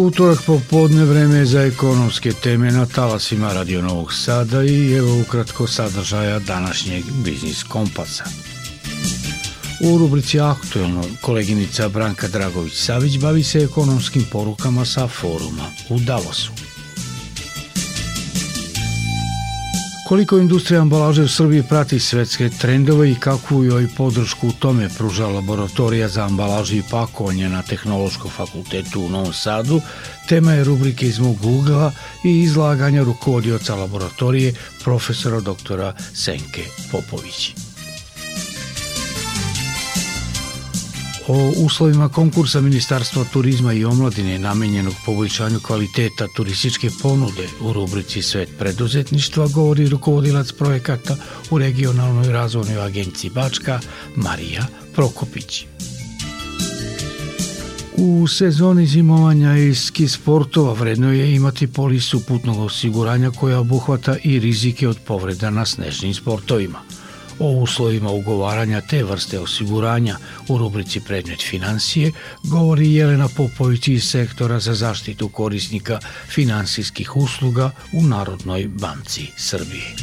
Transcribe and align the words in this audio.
Utorak 0.00 0.38
popodne 0.46 1.04
vreme 1.04 1.44
za 1.44 1.62
ekonomske 1.62 2.32
teme 2.32 2.70
na 2.72 2.86
talasima 2.86 3.52
Radio 3.52 3.82
Novog 3.82 4.12
Sada 4.12 4.62
i 4.62 4.92
evo 4.92 5.20
ukratko 5.20 5.66
sadržaja 5.66 6.38
današnjeg 6.38 7.04
Biznis 7.24 7.62
Kompasa. 7.62 8.24
U 9.84 9.98
rubrici 9.98 10.40
Aktuelno 10.40 11.04
koleginica 11.20 11.88
Branka 11.88 12.28
Dragović-Savić 12.28 13.20
bavi 13.20 13.42
se 13.42 13.58
ekonomskim 13.58 14.24
porukama 14.32 14.84
sa 14.84 15.08
foruma 15.08 15.66
u 15.88 15.98
Davosu. 15.98 16.52
Koliko 20.10 20.38
industrija 20.38 20.80
ambalaže 20.80 21.22
u 21.22 21.28
Srbiji 21.28 21.62
prati 21.62 22.00
svetske 22.00 22.48
trendove 22.60 23.10
i 23.10 23.14
kakvu 23.14 23.64
joj 23.64 23.88
podršku 23.96 24.48
u 24.48 24.52
tome 24.52 24.88
pruža 24.98 25.26
laboratorija 25.26 26.08
za 26.08 26.24
ambalažu 26.24 26.76
i 26.76 26.82
pakovanje 26.90 27.48
na 27.48 27.62
Tehnološkom 27.62 28.30
fakultetu 28.30 29.00
u 29.00 29.08
Novom 29.08 29.32
Sadu, 29.32 29.80
tema 30.28 30.52
je 30.52 30.64
rubrike 30.64 31.06
iz 31.06 31.18
mog 31.18 31.36
ugla 31.44 31.92
i 32.24 32.40
izlaganja 32.40 33.02
rukovodioca 33.02 33.74
laboratorije 33.74 34.54
profesora 34.84 35.40
doktora 35.40 35.94
Senke 36.14 36.64
Popovići. 36.92 37.69
O 41.30 41.52
uslovima 41.56 42.08
konkursa 42.08 42.60
Ministarstva 42.60 43.24
turizma 43.32 43.72
i 43.72 43.84
omladine 43.84 44.38
namenjenog 44.38 44.94
poboljšanju 45.06 45.60
kvaliteta 45.60 46.28
turističke 46.36 46.90
ponude 47.02 47.48
u 47.60 47.72
rubrici 47.72 48.22
Svet 48.22 48.48
preduzetništva 48.58 49.48
govori 49.48 49.88
rukovodilac 49.88 50.52
projekata 50.52 51.16
u 51.50 51.58
regionalnoj 51.58 52.32
razvojnoj 52.32 52.80
agenciji 52.80 53.30
Bačka 53.30 53.80
Marija 54.16 54.66
Prokopić. 54.94 55.64
U 57.96 58.26
sezoni 58.28 58.86
zimovanja 58.86 59.56
i 59.56 59.74
ski 59.74 60.08
sportova 60.08 60.72
vredno 60.72 61.12
je 61.12 61.34
imati 61.34 61.66
polisu 61.66 62.20
putnog 62.26 62.58
osiguranja 62.58 63.30
koja 63.30 63.60
obuhvata 63.60 64.16
i 64.24 64.38
rizike 64.38 64.88
od 64.88 64.98
povreda 65.06 65.50
na 65.50 65.66
snežnim 65.66 66.14
sportovima– 66.14 66.78
O 67.40 67.50
uslovima 67.50 68.10
ugovaranja 68.10 68.80
te 68.80 69.04
vrste 69.04 69.38
osiguranja 69.40 70.16
u 70.48 70.58
rubrici 70.58 71.00
Predmet 71.00 71.42
financije 71.42 72.12
govori 72.42 72.94
Jelena 72.94 73.28
Popović 73.36 73.88
iz 73.88 74.04
sektora 74.04 74.60
za 74.60 74.74
zaštitu 74.74 75.28
korisnika 75.28 75.98
finansijskih 76.28 77.16
usluga 77.16 77.70
u 77.92 78.02
Narodnoj 78.02 78.68
banci 78.68 79.26
Srbije. 79.36 79.96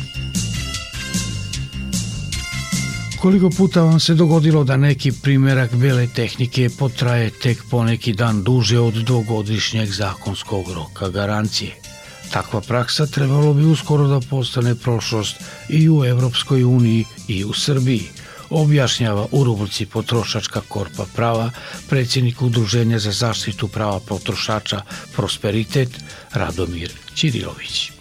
Koliko 3.22 3.50
puta 3.50 3.82
vam 3.82 4.00
se 4.00 4.14
dogodilo 4.14 4.64
da 4.64 4.78
neki 4.78 5.12
primerak 5.12 5.76
bele 5.76 6.08
tehnike 6.08 6.70
potraje 6.80 7.30
tek 7.30 7.64
poneki 7.70 8.14
dan 8.14 8.44
duže 8.44 8.80
od 8.80 8.94
dvogodišnjeg 8.94 9.90
zakonskog 9.90 10.72
roka 10.72 11.10
garancije– 11.10 11.76
Takva 12.32 12.62
praksa 12.62 13.06
trebalo 13.06 13.54
bi 13.54 13.66
uskoro 13.66 14.08
da 14.08 14.20
postane 14.30 14.76
prošlost 14.76 15.36
i 15.70 15.90
u 15.90 16.06
Evropskoj 16.06 16.64
uniji 16.64 17.06
i 17.28 17.46
u 17.46 17.54
Srbiji, 17.54 18.10
objašnjava 18.50 19.28
u 19.32 19.44
rubrici 19.44 19.86
Potrošačka 19.86 20.62
korpa 20.68 21.06
prava 21.16 21.52
predsjednik 21.90 22.42
Udruženja 22.42 23.00
za 23.00 23.12
zaštitu 23.12 23.68
prava 23.68 24.00
potrošača 24.00 24.82
Prosperitet 25.16 25.90
Radomir 26.34 26.92
Ćirilović. 27.16 27.92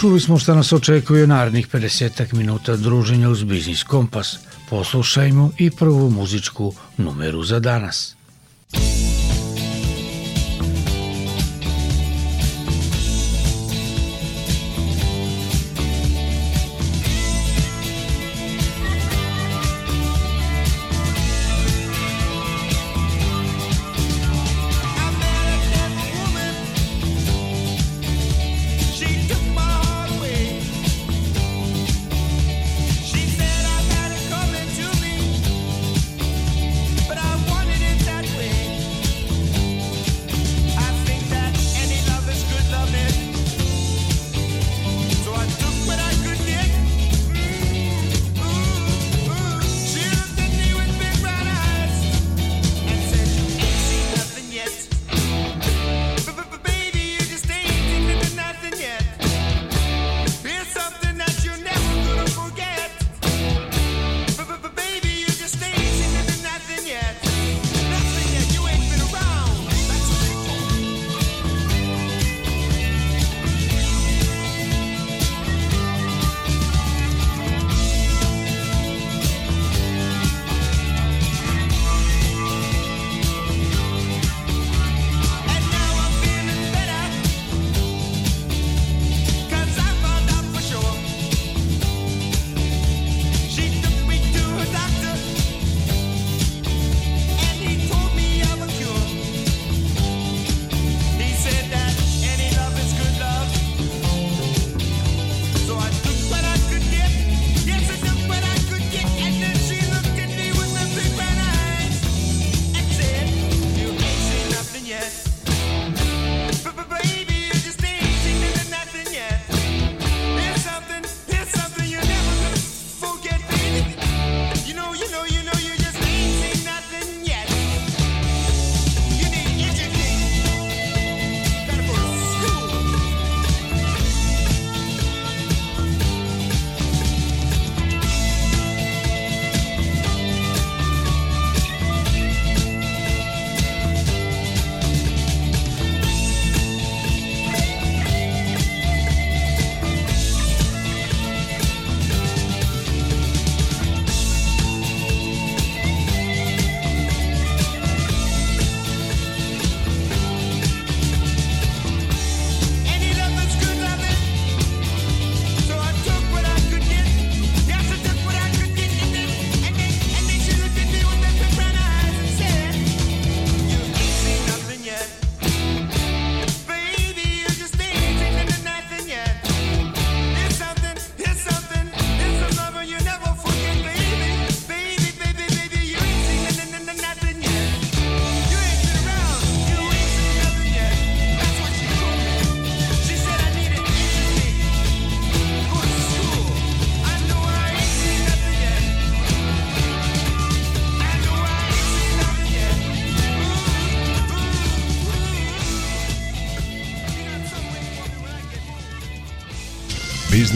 Čuli 0.00 0.20
smo 0.20 0.38
šta 0.38 0.54
nas 0.54 0.72
očekuje 0.72 1.26
narednih 1.26 1.68
50 1.68 2.34
minuta 2.34 2.76
druženja 2.76 3.28
uz 3.28 3.44
Biznis 3.44 3.82
Kompas. 3.82 4.36
Poslušajmo 4.70 5.50
i 5.58 5.70
prvu 5.70 6.10
muzičku 6.10 6.74
numeru 6.96 7.44
za 7.44 7.60
danas. 7.60 8.17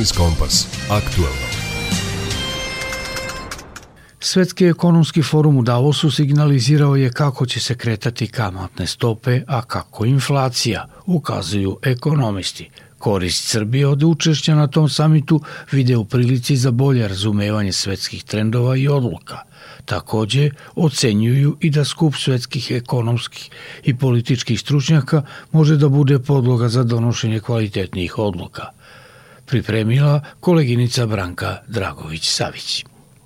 Biznis 0.02 0.18
Kompas. 0.18 0.66
Aktuelno. 0.90 1.46
Svetski 4.20 4.66
ekonomski 4.66 5.22
forum 5.22 5.56
u 5.56 5.62
Davosu 5.62 6.10
signalizirao 6.10 6.96
je 6.96 7.12
kako 7.12 7.46
će 7.46 7.60
se 7.60 7.74
kretati 7.74 8.26
kamatne 8.26 8.86
stope, 8.86 9.40
a 9.46 9.62
kako 9.62 10.04
inflacija, 10.04 10.88
ukazuju 11.06 11.78
ekonomisti. 11.82 12.70
Korist 12.98 13.48
Srbije 13.48 13.86
od 13.86 14.02
učešća 14.02 14.54
na 14.54 14.66
tom 14.66 14.88
samitu 14.88 15.40
vide 15.72 15.96
u 15.96 16.04
prilici 16.04 16.56
za 16.56 16.70
bolje 16.70 17.08
razumevanje 17.08 17.72
svetskih 17.72 18.24
trendova 18.24 18.76
i 18.76 18.88
odluka. 18.88 19.38
Takođe, 19.84 20.50
ocenjuju 20.74 21.56
i 21.60 21.70
da 21.70 21.84
skup 21.84 22.14
svetskih 22.14 22.70
ekonomskih 22.70 23.50
i 23.84 23.96
političkih 23.98 24.60
stručnjaka 24.60 25.22
može 25.52 25.76
da 25.76 25.88
bude 25.88 26.18
podloga 26.18 26.68
za 26.68 26.84
donošenje 26.84 27.40
kvalitetnijih 27.40 28.18
odluka. 28.18 28.81
Pripremila 29.52 30.20
koleginica 30.40 31.06
Branka 31.06 31.58
Dragović-Savić. 31.68 32.84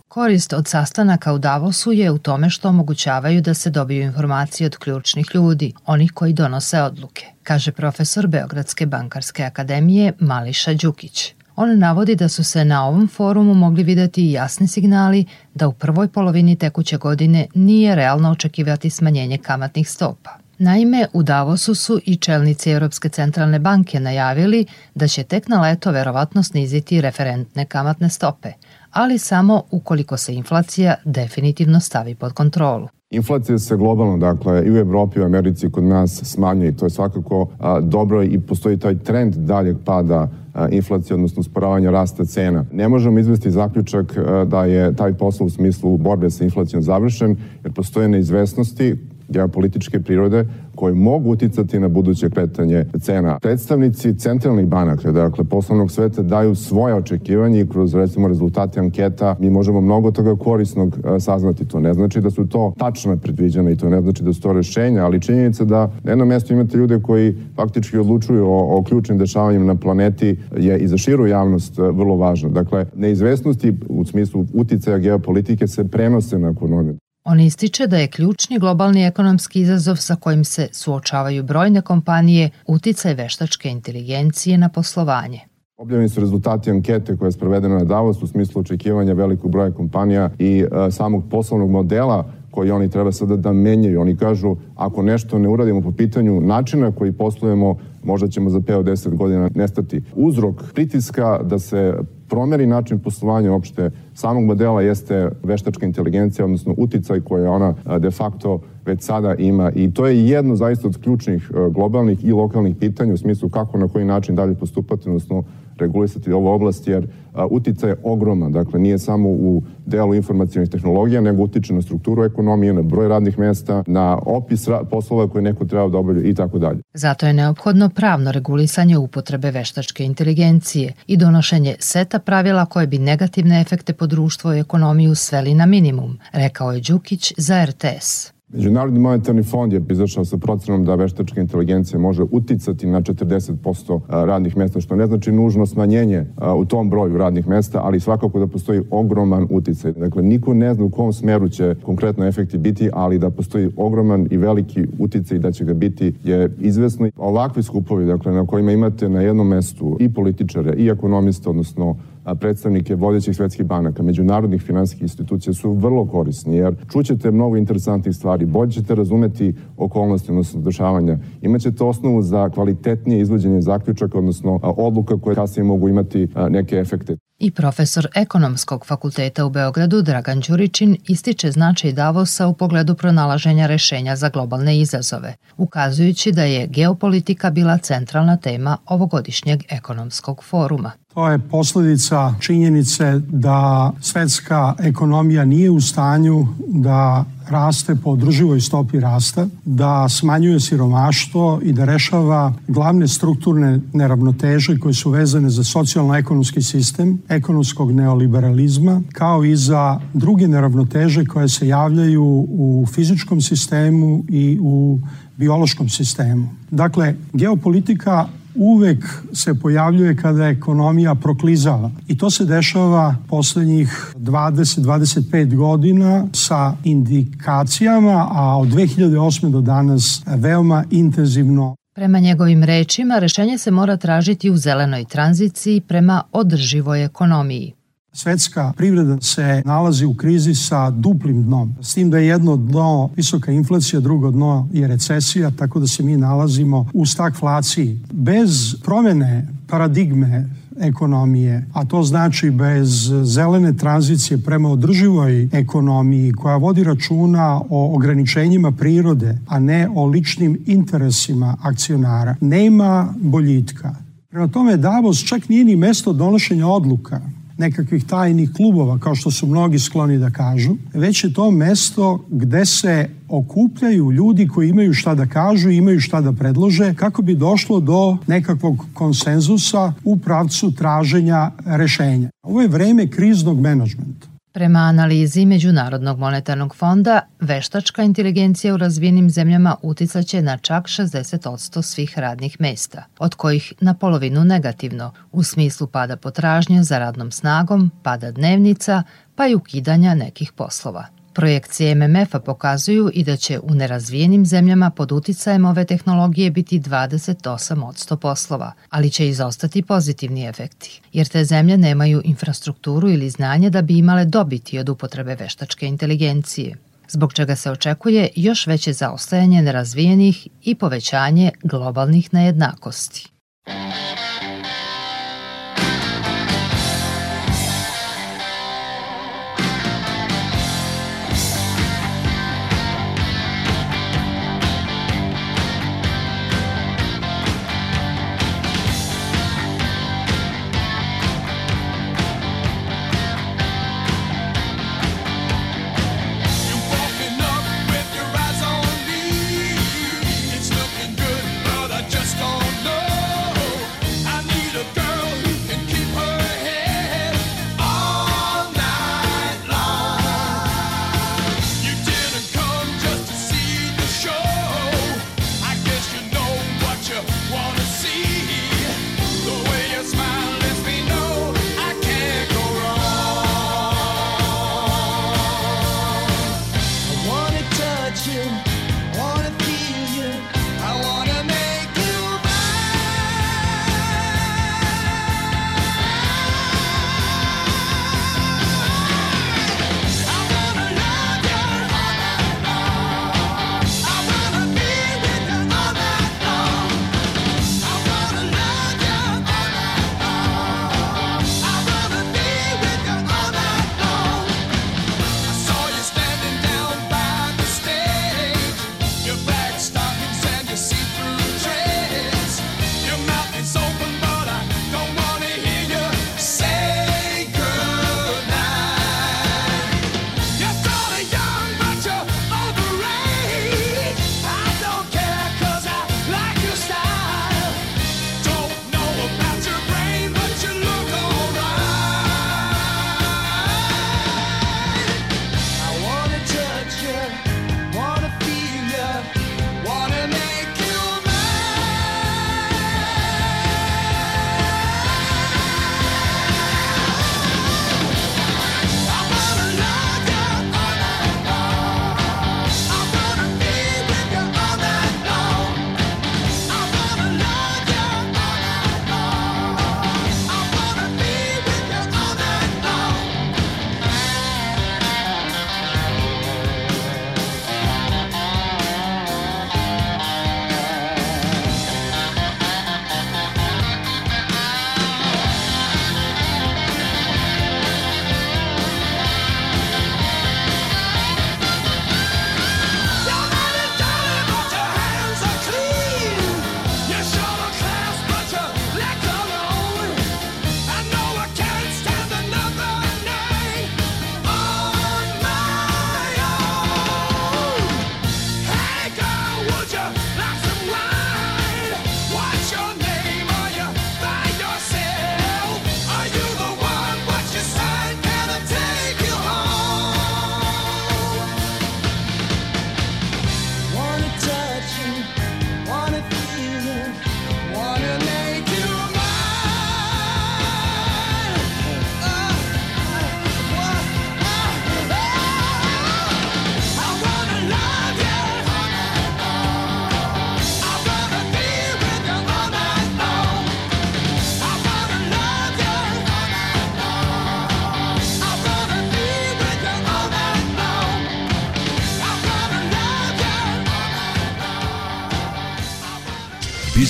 Korist 0.09 0.53
od 0.53 0.69
sastanaka 0.69 1.33
u 1.33 1.39
Davosu 1.39 1.93
je 1.93 2.11
u 2.11 2.19
tome 2.19 2.51
što 2.51 2.69
omogućavaju 2.69 3.41
da 3.41 3.55
se 3.55 3.71
dobiju 3.71 4.03
informacije 4.03 4.67
od 4.67 4.77
ključnih 4.77 5.27
ljudi, 5.35 5.73
onih 5.85 6.13
koji 6.13 6.33
donose 6.33 6.83
odluke, 6.83 7.27
kaže 7.43 7.73
profesor 7.73 8.27
Beogradske 8.27 8.87
bankarske 8.87 9.45
akademije 9.45 10.13
Mališa 10.21 10.75
Đukić. 10.75 11.35
On 11.57 11.79
navodi 11.79 12.15
da 12.15 12.29
su 12.29 12.45
se 12.45 12.65
na 12.65 12.87
ovom 12.87 13.09
forumu 13.09 13.55
mogli 13.55 13.83
videti 13.83 14.23
i 14.23 14.33
jasni 14.33 14.69
signali 14.69 15.25
da 15.55 15.69
u 15.69 15.73
prvoj 15.73 16.09
polovini 16.09 16.57
tekuće 16.57 16.97
godine 16.97 17.47
nije 17.55 17.95
realno 17.95 18.31
očekivati 18.31 18.91
smanjenje 18.91 19.39
kamatnih 19.39 19.91
stopa. 19.91 20.46
Naime, 20.59 21.07
u 21.13 21.23
Davosu 21.23 21.75
su 21.75 22.01
i 22.05 22.17
čelnici 22.17 22.71
Europske 22.71 23.09
centralne 23.09 23.59
banke 23.59 24.01
najavili 24.01 24.65
da 24.95 25.09
će 25.09 25.23
tek 25.23 25.49
na 25.49 25.61
leto 25.61 25.91
verovatno 25.91 26.43
sniziti 26.43 27.01
referentne 27.01 27.65
kamatne 27.65 28.09
stope, 28.09 28.53
ali 28.91 29.19
samo 29.19 29.63
ukoliko 29.71 30.17
se 30.17 30.35
inflacija 30.35 30.95
definitivno 31.05 31.81
stavi 31.81 32.15
pod 32.15 32.33
kontrolu. 32.33 32.89
Inflacija 33.11 33.59
se 33.59 33.77
globalno, 33.77 34.17
dakle, 34.17 34.67
i 34.67 34.71
u 34.71 34.77
Evropi 34.77 35.19
i 35.19 35.23
u 35.23 35.25
Americi 35.25 35.71
kod 35.71 35.85
nas 35.85 36.21
smanjuje 36.25 36.69
i 36.69 36.77
to 36.77 36.87
je 36.87 36.91
svakako 36.91 37.49
a, 37.59 37.81
dobro 37.81 38.23
i 38.23 38.41
postoji 38.41 38.79
taj 38.79 38.99
trend 38.99 39.35
daljeg 39.35 39.77
pada 39.85 40.29
inflacije, 40.71 41.15
odnosno 41.15 41.43
sporavanja 41.43 41.91
rasta 41.91 42.25
cena. 42.25 42.65
Ne 42.73 42.89
možemo 42.89 43.19
izvesti 43.19 43.51
zaključak 43.51 44.15
da 44.47 44.65
je 44.65 44.97
taj 44.97 45.15
posao 45.15 45.47
u 45.47 45.51
smislu 45.51 45.97
borbe 45.97 46.31
sa 46.31 46.45
inflacijom 46.45 46.83
završen, 46.83 47.37
jer 47.65 47.73
postoje 47.73 48.09
neizvesnosti 48.09 48.97
geopolitičke 49.29 50.01
prirode 50.01 50.45
koje 50.75 50.95
mogu 50.95 51.31
uticati 51.31 51.81
na 51.81 51.89
buduće 51.89 52.31
kretanje 52.31 52.85
cena. 53.01 53.39
Predstavnici 53.39 54.19
centralnih 54.19 54.67
banaka, 54.67 55.13
dakle 55.13 55.45
poslovnog 55.45 55.91
sveta, 55.91 56.23
daju 56.23 56.55
svoje 56.55 56.95
očekivanje 56.95 57.61
i 57.61 57.69
kroz 57.69 57.95
recimo 57.95 58.29
rezultate 58.29 58.81
anketa 58.81 59.37
mi 59.41 59.51
možemo 59.51 59.81
mnogo 59.81 60.11
toga 60.11 60.37
korisnog 60.37 60.99
e, 61.17 61.21
saznati. 61.21 61.65
To 61.65 61.81
ne 61.81 61.95
znači 61.95 62.21
da 62.21 62.31
su 62.31 62.47
to 62.47 62.75
tačno 62.79 63.17
predviđene 63.17 63.73
i 63.73 63.77
to 63.77 63.89
ne 63.89 64.01
znači 64.01 64.23
da 64.23 64.33
su 64.33 64.41
to 64.41 64.53
rešenja, 64.53 65.05
ali 65.05 65.21
činjenica 65.21 65.65
da 65.65 65.91
na 66.03 66.11
jednom 66.11 66.29
mestu 66.29 66.53
imate 66.53 66.77
ljude 66.77 67.01
koji 67.01 67.37
faktički 67.57 67.99
odlučuju 67.99 68.47
o, 68.47 68.79
o 68.79 68.83
ključnim 68.83 69.19
dešavanjima 69.19 69.65
na 69.65 69.75
planeti 69.75 70.39
je 70.57 70.79
i 70.79 70.89
za 70.89 70.97
širu 70.97 71.27
javnost 71.27 71.79
e, 71.79 71.83
vrlo 71.83 72.17
važno. 72.17 72.49
Dakle, 72.51 72.87
neizvesnosti 72.95 73.75
u 73.89 74.05
smislu 74.05 74.47
uticaja 74.55 74.99
geopolitike 74.99 75.67
se 75.67 75.89
prenose 75.89 76.39
na 76.39 76.49
ekonomiju. 76.49 76.97
On 77.29 77.41
ističe 77.41 77.87
da 77.87 77.97
je 77.97 78.09
ključni 78.09 78.59
globalni 78.59 79.07
ekonomski 79.07 79.61
izazov 79.61 79.97
sa 79.97 80.17
kojim 80.17 80.45
se 80.45 80.69
suočavaju 80.73 81.43
brojne 81.43 81.81
kompanije 81.83 82.51
uticaj 82.67 83.15
veštačke 83.15 83.69
inteligencije 83.69 84.59
na 84.59 84.69
poslovanje. 84.69 85.41
Objavljeni 85.77 86.09
su 86.09 86.21
rezultati 86.21 86.71
ankete 86.71 87.17
koja 87.17 87.27
je 87.27 87.33
sprovedena 87.33 87.79
na 87.79 87.85
Davos 87.85 88.23
u 88.23 88.27
smislu 88.27 88.61
očekivanja 88.61 89.13
velikog 89.13 89.51
broja 89.51 89.71
kompanija 89.71 90.31
i 90.39 90.59
e, 90.59 90.91
samog 90.91 91.25
poslovnog 91.31 91.71
modela 91.71 92.33
koji 92.57 92.71
oni 92.71 92.89
treba 92.89 93.13
sada 93.13 93.37
da 93.37 93.53
menjaju. 93.53 94.01
Oni 94.01 94.17
kažu, 94.17 94.57
ako 94.77 95.03
nešto 95.03 95.39
ne 95.39 95.49
uradimo 95.49 95.81
po 95.81 95.93
pitanju 95.93 96.41
načina 96.41 96.93
koji 96.93 97.13
poslujemo, 97.13 97.77
možda 98.05 98.29
ćemo 98.29 98.51
za 98.51 98.61
5 98.61 98.83
10 98.83 99.17
godina 99.17 99.51
nestati. 99.55 100.03
Uzrok 100.15 100.73
pritiska 100.75 101.43
da 101.43 101.59
se 101.59 101.95
promeri 102.29 102.67
način 102.67 102.99
poslovanja 102.99 103.53
opšte 103.53 103.91
samog 104.15 104.45
modela 104.45 104.83
jeste 104.83 105.29
veštačka 105.43 105.87
inteligencija, 105.87 106.45
odnosno 106.45 106.75
uticaj 106.79 107.21
koje 107.21 107.49
ona 107.49 107.75
de 107.99 108.11
facto 108.11 108.61
već 108.87 109.03
sada 109.03 109.35
ima 109.35 109.73
i 109.75 109.91
to 109.95 110.07
je 110.07 110.29
jedno 110.29 110.57
zaista 110.57 110.89
od 110.89 111.01
ključnih 111.03 111.51
globalnih 111.71 112.25
i 112.25 112.33
lokalnih 112.33 112.77
pitanja 112.77 113.15
u 113.15 113.17
smislu 113.17 113.49
kako 113.49 113.79
na 113.79 113.89
koji 113.89 114.05
način 114.05 114.35
dalje 114.35 114.55
postupati, 114.55 115.09
odnosno 115.09 115.45
regulisati 115.79 116.33
ovu 116.33 116.49
oblast 116.49 116.89
jer 116.89 117.07
uticaj 117.51 117.91
je 117.91 117.97
ogroman, 118.03 118.53
dakle 118.53 118.81
nije 118.81 118.99
samo 118.99 119.29
u 119.29 119.63
delu 119.87 120.15
informacijalnih 120.15 120.71
tehnologija, 120.71 121.21
nego 121.21 121.43
utiče 121.43 121.75
na 121.75 121.83
strukturu 121.83 122.25
ekonomije, 122.25 122.73
na 122.73 122.83
broj 122.83 123.09
radnih 123.09 123.39
mesta, 123.39 123.85
na 123.87 124.19
opis 124.27 124.69
poslova 124.91 125.29
koje 125.29 125.43
neko 125.43 125.65
treba 125.65 125.89
da 125.89 125.99
obavlja 125.99 126.23
i 126.29 126.35
tako 126.35 126.59
dalje. 126.59 126.81
Zato 126.95 127.27
je 127.27 127.33
neophodno 127.33 127.89
pravno 127.89 128.33
regulisanje 128.33 128.99
upotrebe 128.99 129.51
veštačke 129.51 130.05
inteligencije 130.05 130.93
i 131.07 131.17
donošenje 131.17 131.77
seta 131.79 132.19
pravila 132.19 132.67
koje 132.67 132.87
bi 132.87 132.99
negativne 132.99 133.61
efekte 133.61 133.93
po 133.93 134.07
društvo 134.07 134.55
i 134.55 134.61
ekonomiju 134.61 135.15
sveli 135.15 135.55
na 135.55 135.67
minimum, 135.67 136.19
rekao 136.33 136.73
je 136.73 136.81
Đukić 136.81 137.33
za 137.37 137.65
RTS. 137.65 138.36
Međunarodni 138.53 139.01
monetarni 139.01 139.43
fond 139.43 139.73
je 139.73 139.83
izašao 139.91 140.25
sa 140.25 140.39
procenom 140.39 140.85
da 140.85 140.95
veštačka 140.95 141.41
inteligencija 141.41 141.99
može 142.01 142.23
uticati 142.31 142.87
na 142.87 143.03
40% 143.03 144.01
radnih 144.09 144.57
mesta, 144.57 144.81
što 144.81 144.97
ne 144.97 145.07
znači 145.07 145.33
nužno 145.33 145.67
smanjenje 145.67 146.25
u 146.57 146.65
tom 146.65 146.91
broju 146.91 147.19
radnih 147.19 147.49
mesta, 147.49 147.81
ali 147.83 148.01
svakako 148.01 148.39
da 148.39 148.47
postoji 148.47 148.83
ogroman 148.91 149.47
uticaj. 149.51 149.93
Dakle, 149.93 150.23
niko 150.23 150.55
ne 150.55 150.75
zna 150.75 150.85
u 150.85 150.91
kom 150.91 151.13
smeru 151.13 151.49
će 151.49 151.75
konkretno 151.83 152.27
efekti 152.27 152.59
biti, 152.59 152.91
ali 152.93 153.19
da 153.19 153.31
postoji 153.31 153.71
ogroman 153.77 154.29
i 154.31 154.37
veliki 154.37 154.87
uticaj 154.99 155.39
da 155.39 155.53
će 155.53 155.65
ga 155.65 155.75
biti 155.75 156.15
je 156.25 156.51
izvesno. 156.61 157.11
Ovakvi 157.17 157.63
skupovi, 157.63 158.07
dakle, 158.07 158.33
na 158.33 158.47
kojima 158.47 158.73
imate 158.73 159.09
na 159.09 159.21
jednom 159.21 159.49
mestu 159.49 159.97
i 160.01 160.13
političare 160.13 160.75
i 160.77 160.89
ekonomiste, 160.89 161.51
odnosno 161.51 161.97
predstavnike 162.35 162.95
vodećih 162.95 163.37
svetskih 163.37 163.67
banaka, 163.67 164.03
međunarodnih 164.03 164.63
finansijskih 164.63 165.03
institucija 165.03 165.53
su 165.53 165.73
vrlo 165.73 166.07
korisni, 166.07 166.57
jer 166.57 166.75
čućete 166.93 167.31
mnogo 167.31 167.57
interesantnih 167.57 168.17
stvari, 168.17 168.47
bolje 168.47 168.71
ćete 168.71 168.95
razumeti 168.95 169.55
okolnosti, 169.77 170.31
odnosno 170.31 170.61
dešavanja, 170.61 171.19
imaćete 171.43 171.85
osnovu 171.85 172.23
za 172.23 172.51
kvalitetnije 172.51 173.21
izvođenje 173.21 173.61
zaključaka, 173.61 174.19
odnosno 174.19 174.61
odluka 174.63 175.21
koje 175.21 175.37
kasnije 175.37 175.65
mogu 175.65 175.89
imati 175.89 176.29
neke 176.51 176.77
efekte. 176.77 177.17
I 177.39 177.51
profesor 177.51 178.07
ekonomskog 178.15 178.87
fakulteta 178.87 179.45
u 179.47 179.51
Beogradu 179.51 180.03
Dragan 180.03 180.41
Đuričin 180.49 180.97
ističe 181.09 181.51
značaj 181.51 181.93
Davosa 181.93 182.47
u 182.47 182.55
pogledu 182.55 182.95
pronalaženja 182.95 183.67
rešenja 183.67 184.17
za 184.17 184.29
globalne 184.29 184.79
izazove, 184.81 185.35
ukazujući 185.57 186.33
da 186.33 186.43
je 186.43 186.67
geopolitika 186.67 187.51
bila 187.51 187.79
centralna 187.79 188.37
tema 188.37 188.77
ovogodišnjeg 188.87 189.61
ekonomskog 189.71 190.45
foruma. 190.45 190.93
To 191.17 191.29
je 191.29 191.39
posledica 191.39 192.35
činjenice 192.41 193.21
da 193.29 193.93
svetska 194.01 194.75
ekonomija 194.79 195.45
nije 195.45 195.71
u 195.71 195.81
stanju 195.81 196.47
da 196.67 197.25
raste 197.49 197.95
po 197.95 198.11
održivoj 198.11 198.61
stopi 198.61 199.01
rasta, 199.01 199.47
da 199.65 200.09
smanjuje 200.09 200.61
siromaštvo 200.61 201.61
i 201.63 201.73
da 201.73 201.85
rešava 201.85 202.53
glavne 202.69 203.09
strukturne 203.09 203.81
neravnoteže 203.93 204.79
koje 204.79 204.95
su 204.95 205.11
vezane 205.11 205.51
za 205.51 205.65
socijalno-ekonomski 205.65 206.63
sistem, 206.63 207.19
ekonomskog 207.29 207.93
neoliberalizma, 207.93 209.01
kao 209.13 209.45
i 209.45 209.57
za 209.57 210.01
druge 210.15 210.49
neravnoteže 210.49 211.25
koje 211.25 211.49
se 211.49 211.69
javljaju 211.69 212.47
u 212.49 212.87
fizičkom 212.93 213.41
sistemu 213.41 214.25
i 214.29 214.59
u 214.61 214.99
biološkom 215.37 215.89
sistemu. 215.89 216.49
Dakle, 216.71 217.15
geopolitika 217.33 218.27
uvek 218.57 219.05
se 219.33 219.55
pojavljuje 219.55 220.17
kada 220.17 220.49
ekonomija 220.49 221.15
proklizava. 221.15 221.91
I 222.09 222.19
to 222.19 222.31
se 222.31 222.45
dešava 222.45 223.17
poslednjih 223.29 224.15
20-25 224.17 225.55
godina 225.57 226.27
sa 226.33 226.77
indikacijama, 226.85 228.29
a 228.31 228.59
od 228.59 228.69
2008. 228.69 229.51
do 229.51 229.61
danas 229.61 230.23
veoma 230.27 230.85
intenzivno 230.91 231.77
Prema 231.97 232.19
njegovim 232.19 232.65
rečima, 232.65 233.19
rešenje 233.19 233.59
se 233.59 233.71
mora 233.71 233.97
tražiti 233.97 234.51
u 234.51 234.57
zelenoj 234.57 235.05
tranziciji 235.05 235.81
prema 235.81 236.23
održivoj 236.33 237.05
ekonomiji. 237.05 237.76
Svetska 238.17 238.73
privreda 238.77 239.21
se 239.21 239.63
nalazi 239.65 240.05
u 240.05 240.15
krizi 240.15 240.55
sa 240.55 240.91
duplim 240.91 241.43
dnom. 241.43 241.75
S 241.81 241.95
tim 241.95 242.11
da 242.11 242.19
je 242.19 242.27
jedno 242.27 242.57
dno 242.57 243.11
visoka 243.17 243.53
inflacija, 243.53 244.01
drugo 244.01 244.31
dno 244.31 244.69
je 244.73 244.89
recesija, 244.89 245.51
tako 245.51 245.81
da 245.81 245.87
se 245.87 246.03
mi 246.03 246.17
nalazimo 246.17 246.87
u 246.95 247.07
stagflaciji. 247.07 248.01
Bez 248.13 248.75
promene 248.85 249.49
paradigme 249.67 250.49
ekonomije, 250.81 251.67
a 251.73 251.85
to 251.85 252.03
znači 252.03 252.51
bez 252.51 253.13
zelene 253.23 253.77
tranzicije 253.77 254.39
prema 254.39 254.69
održivoj 254.69 255.49
ekonomiji 255.53 256.33
koja 256.33 256.57
vodi 256.57 256.85
računa 256.85 257.61
o 257.71 257.95
ograničenjima 257.95 258.73
prirode, 258.73 259.39
a 259.47 259.59
ne 259.59 259.89
o 259.95 260.07
ličnim 260.07 260.59
interesima 260.67 261.57
akcionara, 261.63 262.37
nema 262.41 263.15
boljitka. 263.23 263.95
Prema 264.31 264.49
tome, 264.49 264.77
Davos 264.77 265.25
čak 265.25 265.49
nije 265.49 265.65
ni 265.65 265.77
mesto 265.77 266.13
donošenja 266.13 266.67
odluka 266.67 267.21
nekakvih 267.59 268.05
tajnih 268.05 268.51
klubova, 268.57 268.99
kao 268.99 269.15
što 269.15 269.31
su 269.31 269.47
mnogi 269.47 269.79
skloni 269.79 270.19
da 270.19 270.31
kažu, 270.31 270.77
već 270.95 271.25
je 271.25 271.33
to 271.33 271.51
mesto 271.51 272.25
gde 272.31 272.65
se 272.67 273.09
okupljaju 273.29 274.13
ljudi 274.13 274.49
koji 274.49 274.69
imaju 274.69 274.95
šta 274.95 275.15
da 275.15 275.27
kažu 275.27 275.71
i 275.71 275.77
imaju 275.77 276.01
šta 276.01 276.21
da 276.21 276.33
predlože 276.33 276.95
kako 276.95 277.23
bi 277.23 277.35
došlo 277.35 277.81
do 277.81 278.17
nekakvog 278.27 278.85
konsenzusa 278.95 279.93
u 280.05 280.17
pravcu 280.17 280.73
traženja 280.73 281.51
rešenja. 281.65 282.31
Ovo 282.43 282.63
je 282.63 282.69
vreme 282.69 283.07
kriznog 283.07 283.61
menadžmenta. 283.61 284.36
Prema 284.57 284.79
analizi 284.79 285.47
Međunarodnog 285.47 286.19
monetarnog 286.19 286.77
fonda, 286.77 287.21
veštačka 287.41 288.03
inteligencija 288.03 288.75
u 288.75 288.77
razvijenim 288.77 289.31
zemljama 289.31 289.77
uticaće 289.83 290.43
na 290.43 290.59
čak 290.59 290.85
60% 290.85 291.83
svih 291.83 292.19
radnih 292.19 292.57
mesta, 292.61 293.05
od 293.19 293.35
kojih 293.35 293.73
na 293.81 293.95
polovinu 293.95 294.45
negativno, 294.45 295.13
u 295.33 295.43
smislu 295.43 295.87
pada 295.87 296.17
potražnje 296.17 296.83
za 296.83 296.99
radnom 296.99 297.31
snagom, 297.33 297.91
pada 298.03 298.31
dnevnica, 298.31 299.03
pa 299.35 299.47
i 299.47 299.55
ukidanja 299.55 300.15
nekih 300.15 300.53
poslova. 300.53 301.16
Projekcije 301.37 301.95
MMF-a 301.95 302.41
pokazuju 302.41 303.11
i 303.15 303.25
da 303.25 303.37
će 303.37 303.61
u 303.61 303.75
nerazvijenim 303.75 304.47
zemljama 304.47 304.91
pod 304.91 305.13
uticajem 305.13 305.65
ove 305.65 305.85
tehnologije 305.85 306.51
biti 306.51 306.81
28% 306.81 308.17
poslova, 308.17 308.73
ali 308.91 309.11
će 309.11 309.29
izostati 309.29 309.83
pozitivni 309.83 310.47
efekti, 310.47 311.01
jer 311.13 311.29
te 311.29 311.45
zemlje 311.45 311.77
nemaju 311.77 312.23
infrastrukturu 312.25 313.11
ili 313.11 313.31
znanje 313.31 313.71
da 313.71 313.83
bi 313.83 313.99
imale 313.99 314.25
dobiti 314.25 314.79
od 314.79 314.89
upotrebe 314.89 315.35
veštačke 315.35 315.87
inteligencije 315.87 316.77
zbog 317.09 317.33
čega 317.33 317.57
se 317.57 317.71
očekuje 317.71 318.29
još 318.37 318.67
veće 318.67 318.93
zaostajanje 318.93 319.63
nerazvijenih 319.63 320.49
i 320.63 320.75
povećanje 320.75 321.51
globalnih 321.63 322.35
nejednakosti. 322.35 323.29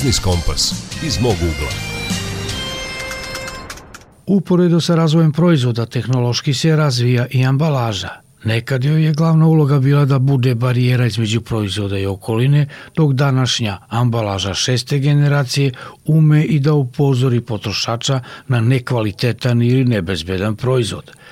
Biznis 0.06 0.20
Kompas 0.20 0.75
iz 1.06 1.20
mog 1.20 1.32
ugla. 1.32 1.70
Uporedo 4.26 4.80
sa 4.80 4.94
razvojem 4.94 5.32
proizvoda 5.32 5.86
tehnološki 5.86 6.54
se 6.54 6.76
razvija 6.76 7.26
i 7.30 7.44
ambalaža. 7.44 8.08
Nekad 8.44 8.84
joj 8.84 9.04
je 9.04 9.12
glavna 9.12 9.46
uloga 9.46 9.78
bila 9.78 10.04
da 10.04 10.18
bude 10.18 10.54
barijera 10.54 11.06
između 11.06 11.40
proizvoda 11.40 11.98
i 11.98 12.06
okoline, 12.06 12.68
dok 12.96 13.12
današnja 13.12 13.78
ambalaža 13.88 14.54
šeste 14.54 14.98
generacije 14.98 15.72
ume 16.04 16.44
i 16.44 16.60
da 16.60 16.75
upozori 16.75 17.40
potrošača 17.40 18.20
na 18.48 18.60
nekvalitetan 18.60 19.62
ili 19.62 19.84
nebezbedan 19.84 20.56
proizvod– 20.56 21.10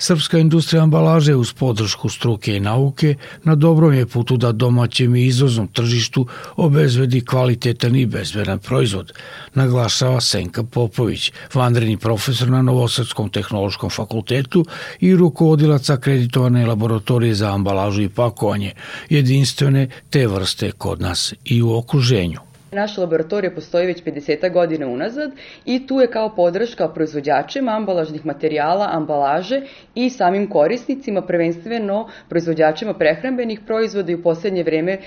Srpska 0.00 0.38
industrija 0.38 0.82
ambalaže 0.82 1.34
uz 1.34 1.52
podršku 1.52 2.08
struke 2.08 2.56
i 2.56 2.60
nauke 2.60 3.14
na 3.44 3.54
dobrom 3.54 3.94
je 3.94 4.06
putu 4.06 4.36
da 4.36 4.52
domaćem 4.52 5.16
i 5.16 5.26
izvoznom 5.26 5.68
tržištu 5.68 6.26
obezvedi 6.56 7.20
kvalitetan 7.20 7.96
i 7.96 8.06
bezbedan 8.06 8.58
proizvod, 8.58 9.12
naglašava 9.54 10.20
Senka 10.20 10.62
Popović, 10.62 11.32
vanredni 11.54 11.96
profesor 11.96 12.48
na 12.48 12.62
Novosadskom 12.62 13.30
tehnološkom 13.30 13.90
fakultetu 13.90 14.64
i 15.00 15.16
rukovodilac 15.16 15.90
akreditovane 15.90 16.66
laboratorije 16.66 17.34
za 17.34 17.54
ambalažu 17.54 18.02
i 18.02 18.08
pakovanje, 18.08 18.72
jedinstvene 19.10 19.88
te 20.10 20.26
vrste 20.26 20.70
kod 20.70 21.00
nas 21.00 21.34
i 21.44 21.62
u 21.62 21.76
okruženju. 21.76 22.47
Naša 22.72 23.00
laboratorija 23.00 23.50
postoji 23.54 23.86
već 23.86 24.02
50 24.04 24.52
godina 24.52 24.86
unazad 24.86 25.30
i 25.64 25.86
tu 25.86 26.00
je 26.00 26.10
kao 26.10 26.34
podrška 26.34 26.88
proizvođačima 26.88 27.72
ambalažnih 27.72 28.26
materijala, 28.26 28.88
ambalaže 28.92 29.60
i 29.94 30.10
samim 30.10 30.50
korisnicima, 30.50 31.22
prvenstveno 31.22 32.08
proizvođačima 32.28 32.94
prehrambenih 32.94 33.60
proizvoda 33.66 34.12
i 34.12 34.14
u 34.14 34.22
poslednje 34.22 34.62
vreme 34.62 34.98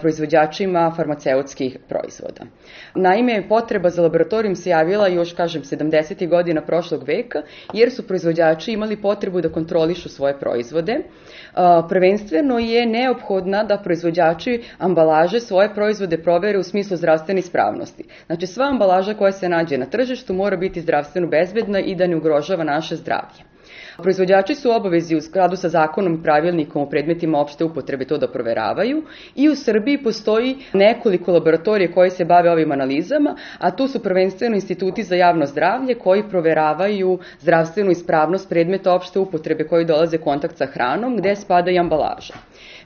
proizvođačima 0.00 0.92
farmaceutskih 0.96 1.78
proizvoda. 1.88 2.44
Naime, 2.94 3.48
potreba 3.48 3.90
za 3.90 4.02
laboratorijom 4.02 4.56
se 4.56 4.70
javila 4.70 5.08
još, 5.08 5.32
kažem, 5.32 5.62
70. 5.62 6.28
godina 6.28 6.60
prošlog 6.60 7.02
veka, 7.06 7.42
jer 7.72 7.90
su 7.90 8.06
proizvođači 8.06 8.72
imali 8.72 9.02
potrebu 9.02 9.40
da 9.40 9.48
kontrolišu 9.48 10.08
svoje 10.08 10.38
proizvode. 10.38 10.98
Prvenstveno 11.88 12.58
je 12.58 12.86
neophodna 12.86 13.64
da 13.64 13.78
proizvođači 13.78 14.62
ambalaže 14.78 15.40
svoje 15.40 15.74
proizvode 15.74 16.18
provere 16.18 16.58
u 16.58 16.62
smislu 16.62 16.96
zdravstvene 17.06 17.40
ispravnosti. 17.40 18.04
Znači, 18.26 18.46
sva 18.46 18.66
ambalaža 18.66 19.14
koja 19.14 19.32
se 19.32 19.48
nađe 19.48 19.78
na 19.78 19.86
tržištu 19.86 20.34
mora 20.34 20.56
biti 20.56 20.80
zdravstveno 20.80 21.28
bezbedna 21.28 21.80
i 21.80 21.94
da 21.94 22.06
ne 22.06 22.16
ugrožava 22.16 22.64
naše 22.64 22.96
zdravlje. 22.96 23.46
Proizvođači 24.02 24.54
su 24.54 24.70
obavezi 24.70 25.16
u 25.16 25.20
skladu 25.20 25.56
sa 25.56 25.68
zakonom 25.68 26.14
i 26.14 26.22
pravilnikom 26.22 26.82
o 26.82 26.88
predmetima 26.90 27.38
opšte 27.38 27.64
upotrebe 27.64 28.04
to 28.04 28.18
da 28.18 28.28
proveravaju 28.28 29.02
i 29.34 29.48
u 29.48 29.54
Srbiji 29.56 30.02
postoji 30.02 30.56
nekoliko 30.72 31.32
laboratorije 31.32 31.92
koje 31.92 32.10
se 32.10 32.24
bave 32.24 32.50
ovim 32.50 32.72
analizama, 32.72 33.36
a 33.58 33.70
tu 33.70 33.88
su 33.88 34.02
prvenstveno 34.02 34.54
instituti 34.54 35.02
za 35.02 35.16
javno 35.16 35.46
zdravlje 35.46 35.94
koji 35.94 36.28
proveravaju 36.28 37.18
zdravstvenu 37.40 37.90
ispravnost 37.90 38.48
predmeta 38.48 38.94
opšte 38.94 39.18
upotrebe 39.18 39.64
koji 39.64 39.84
dolaze 39.84 40.18
u 40.18 40.24
kontakt 40.24 40.56
sa 40.56 40.66
hranom, 40.66 41.16
gde 41.16 41.36
spada 41.36 41.70
i 41.70 41.78
ambalaža. 41.78 42.34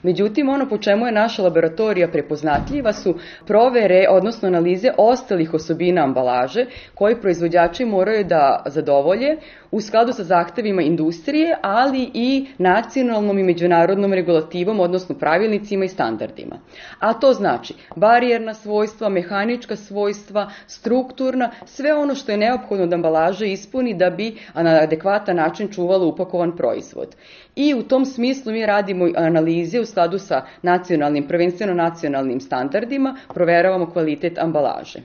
Međutim, 0.03 0.49
ono 0.49 0.69
po 0.69 0.77
čemu 0.77 1.05
je 1.05 1.11
naša 1.11 1.43
laboratorija 1.43 2.07
prepoznatljiva 2.07 2.93
su 2.93 3.15
provere, 3.47 4.05
odnosno 4.09 4.47
analize 4.47 4.89
ostalih 4.97 5.53
osobina 5.53 6.03
ambalaže 6.03 6.65
koje 6.95 7.21
proizvođači 7.21 7.85
moraju 7.85 8.23
da 8.23 8.63
zadovolje 8.65 9.37
u 9.71 9.81
skladu 9.81 10.13
sa 10.13 10.23
zahtevima 10.23 10.81
industrije, 10.81 11.57
ali 11.61 12.11
i 12.13 12.47
nacionalnom 12.57 13.39
i 13.39 13.43
međunarodnom 13.43 14.13
regulativom, 14.13 14.79
odnosno 14.79 15.15
pravilnicima 15.15 15.85
i 15.85 15.87
standardima. 15.87 16.55
A 16.99 17.13
to 17.13 17.33
znači 17.33 17.73
barijerna 17.95 18.53
svojstva, 18.53 19.09
mehanička 19.09 19.75
svojstva, 19.75 20.49
strukturna, 20.67 21.51
sve 21.65 21.93
ono 21.93 22.15
što 22.15 22.31
je 22.31 22.37
neophodno 22.37 22.85
da 22.87 22.95
ambalaža 22.95 23.45
ispuni 23.45 23.93
da 23.93 24.09
bi 24.09 24.37
na 24.55 24.79
adekvatan 24.81 25.35
način 25.35 25.67
čuvalo 25.67 26.07
upakovan 26.07 26.55
proizvod. 26.57 27.15
I 27.55 27.73
u 27.73 27.83
tom 27.83 28.05
smislu 28.05 28.51
mi 28.51 28.65
radimo 28.65 29.09
analize 29.15 29.79
u 29.79 29.85
skladu 29.85 30.19
sa 30.19 30.45
nacionalnim, 30.61 31.27
prvenstveno 31.27 31.73
nacionalnim 31.73 32.39
standardima, 32.39 33.15
proveravamo 33.33 33.91
kvalitet 33.91 34.37
ambalaže. 34.37 34.99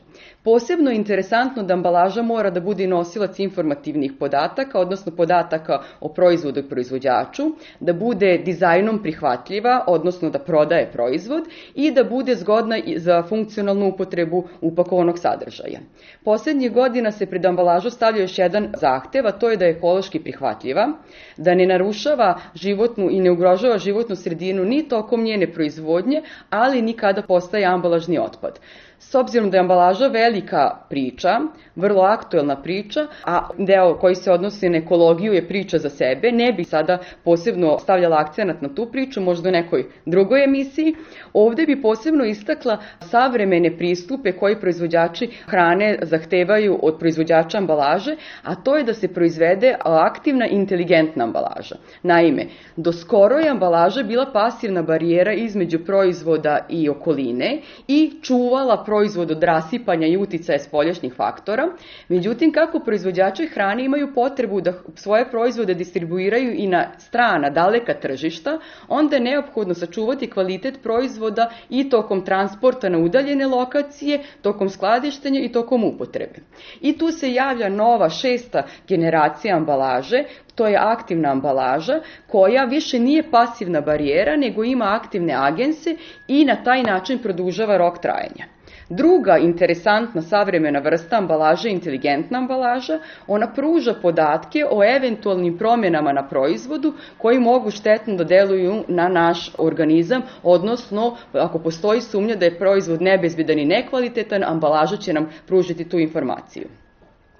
Posebno 0.46 0.90
je 0.90 0.96
interesantno 0.96 1.62
da 1.62 1.74
ambalaža 1.74 2.22
mora 2.22 2.50
da 2.50 2.60
bude 2.60 2.86
nosilac 2.86 3.38
informativnih 3.38 4.12
podataka, 4.18 4.78
odnosno 4.78 5.12
podataka 5.16 5.80
o 6.00 6.08
proizvodu 6.08 6.60
i 6.60 6.68
proizvođaču, 6.68 7.46
da 7.80 7.92
bude 7.92 8.38
dizajnom 8.38 9.00
prihvatljiva, 9.02 9.84
odnosno 9.86 10.30
da 10.30 10.38
prodaje 10.38 10.86
proizvod 10.92 11.48
i 11.74 11.90
da 11.90 12.04
bude 12.04 12.36
zgodna 12.36 12.78
za 12.96 13.22
funkcionalnu 13.22 13.88
upotrebu 13.88 14.44
upakovanog 14.60 15.18
sadržaja. 15.18 15.80
Poslednjih 16.24 16.72
godina 16.72 17.10
se 17.12 17.26
pred 17.26 17.46
ambalažu 17.46 17.90
stavlja 17.90 18.22
još 18.22 18.38
jedan 18.38 18.72
zahtev, 18.80 19.26
a 19.26 19.32
to 19.32 19.50
je 19.50 19.56
da 19.56 19.64
je 19.64 19.76
ekološki 19.76 20.20
prihvatljiva, 20.20 20.88
da 21.36 21.54
ne 21.54 21.66
narušava 21.66 22.38
životnu 22.54 23.10
i 23.10 23.20
ne 23.20 23.30
ugrožava 23.30 23.78
životnu 23.78 24.16
sredinu 24.16 24.64
ni 24.64 24.88
tokom 24.88 25.24
njene 25.24 25.52
proizvodnje, 25.52 26.22
ali 26.50 26.82
nikada 26.82 27.22
postaje 27.22 27.64
ambalažni 27.64 28.18
otpad. 28.18 28.60
S 28.98 29.14
obzirom 29.14 29.50
da 29.50 29.56
je 29.56 29.60
ambalaža 29.60 30.06
velika 30.06 30.70
priča, 30.90 31.40
vrlo 31.76 32.02
aktuelna 32.02 32.56
priča, 32.62 33.06
a 33.24 33.48
deo 33.58 33.94
koji 33.98 34.14
se 34.14 34.32
odnosi 34.32 34.68
na 34.68 34.78
ekologiju 34.78 35.32
je 35.32 35.48
priča 35.48 35.78
za 35.78 35.90
sebe, 35.90 36.32
ne 36.32 36.52
bi 36.52 36.64
sada 36.64 36.98
posebno 37.24 37.78
stavljala 37.78 38.16
akcenat 38.18 38.62
na 38.62 38.68
tu 38.74 38.86
priču, 38.92 39.20
možda 39.20 39.48
u 39.48 39.52
nekoj 39.52 39.84
drugoj 40.06 40.44
emisiji. 40.44 40.94
Ovde 41.32 41.66
bi 41.66 41.82
posebno 41.82 42.24
istakla 42.24 42.78
savremene 43.00 43.76
pristupe 43.76 44.32
koji 44.32 44.60
proizvođači 44.60 45.28
hrane 45.46 45.98
zahtevaju 46.02 46.78
od 46.82 46.98
proizvođača 46.98 47.58
ambalaže, 47.58 48.16
a 48.42 48.54
to 48.54 48.76
je 48.76 48.84
da 48.84 48.94
se 48.94 49.08
proizvede 49.08 49.76
aktivna 49.84 50.46
inteligentna 50.46 51.24
ambalaža. 51.24 51.76
Naime, 52.02 52.46
do 52.76 52.92
skoro 52.92 53.36
je 53.36 53.48
ambalaža 53.48 54.02
bila 54.02 54.26
pasivna 54.32 54.82
barijera 54.82 55.32
između 55.32 55.78
proizvoda 55.84 56.66
i 56.68 56.88
okoline 56.88 57.60
i 57.88 58.12
čuvala 58.22 58.84
proizvod 58.86 59.30
od 59.30 59.42
rasipanja 59.42 60.06
i 60.06 60.16
uticaja 60.16 60.58
spoljašnjih 60.58 61.14
faktora. 61.14 61.68
Međutim, 62.08 62.52
kako 62.52 62.80
proizvođači 62.80 63.46
hrane 63.46 63.84
imaju 63.84 64.14
potrebu 64.14 64.60
da 64.60 64.72
svoje 64.94 65.30
proizvode 65.30 65.74
distribuiraju 65.74 66.52
i 66.54 66.66
na 66.66 66.86
strana, 66.98 67.50
daleka 67.50 67.94
tržišta, 67.94 68.58
onda 68.88 69.16
je 69.16 69.22
neophodno 69.22 69.74
sačuvati 69.74 70.30
kvalitet 70.30 70.78
proizvoda 70.82 71.50
i 71.70 71.88
tokom 71.90 72.24
transporta 72.24 72.88
na 72.88 72.98
udaljene 72.98 73.46
lokacije, 73.46 74.20
tokom 74.42 74.68
skladištenja 74.68 75.40
i 75.40 75.52
tokom 75.52 75.84
upotrebe. 75.84 76.38
I 76.80 76.98
tu 76.98 77.10
se 77.12 77.32
javlja 77.32 77.68
nova 77.68 78.08
šesta 78.10 78.62
generacija 78.88 79.56
ambalaže 79.56 80.24
to 80.56 80.66
je 80.66 80.78
aktivna 80.80 81.30
ambalaža 81.30 82.00
koja 82.26 82.64
više 82.64 82.98
nije 82.98 83.30
pasivna 83.30 83.80
barijera 83.80 84.36
nego 84.36 84.64
ima 84.64 84.84
aktivne 85.02 85.34
agense 85.34 85.96
i 86.28 86.44
na 86.44 86.56
taj 86.64 86.82
način 86.82 87.18
produžava 87.18 87.76
rok 87.76 87.98
trajanja. 87.98 88.55
Druga 88.88 89.38
interesantna 89.38 90.22
savremena 90.22 90.78
vrsta 90.78 91.16
ambalaže 91.16 91.68
je 91.68 91.72
inteligentna 91.72 92.38
ambalaža. 92.38 92.98
Ona 93.26 93.48
pruža 93.54 93.94
podatke 94.02 94.64
o 94.70 94.84
eventualnim 94.84 95.58
promjenama 95.58 96.12
na 96.12 96.28
proizvodu 96.28 96.92
koji 97.18 97.38
mogu 97.38 97.70
štetno 97.70 98.14
da 98.14 98.24
deluju 98.24 98.84
na 98.88 99.08
naš 99.08 99.50
organizam, 99.58 100.22
odnosno 100.42 101.16
ako 101.32 101.58
postoji 101.58 102.00
sumnja 102.00 102.36
da 102.36 102.44
je 102.44 102.58
proizvod 102.58 103.02
nebezbedan 103.02 103.58
i 103.58 103.64
nekvalitetan, 103.64 104.44
ambalaža 104.44 104.96
će 104.96 105.12
nam 105.12 105.30
pružiti 105.46 105.88
tu 105.88 105.98
informaciju. 105.98 106.68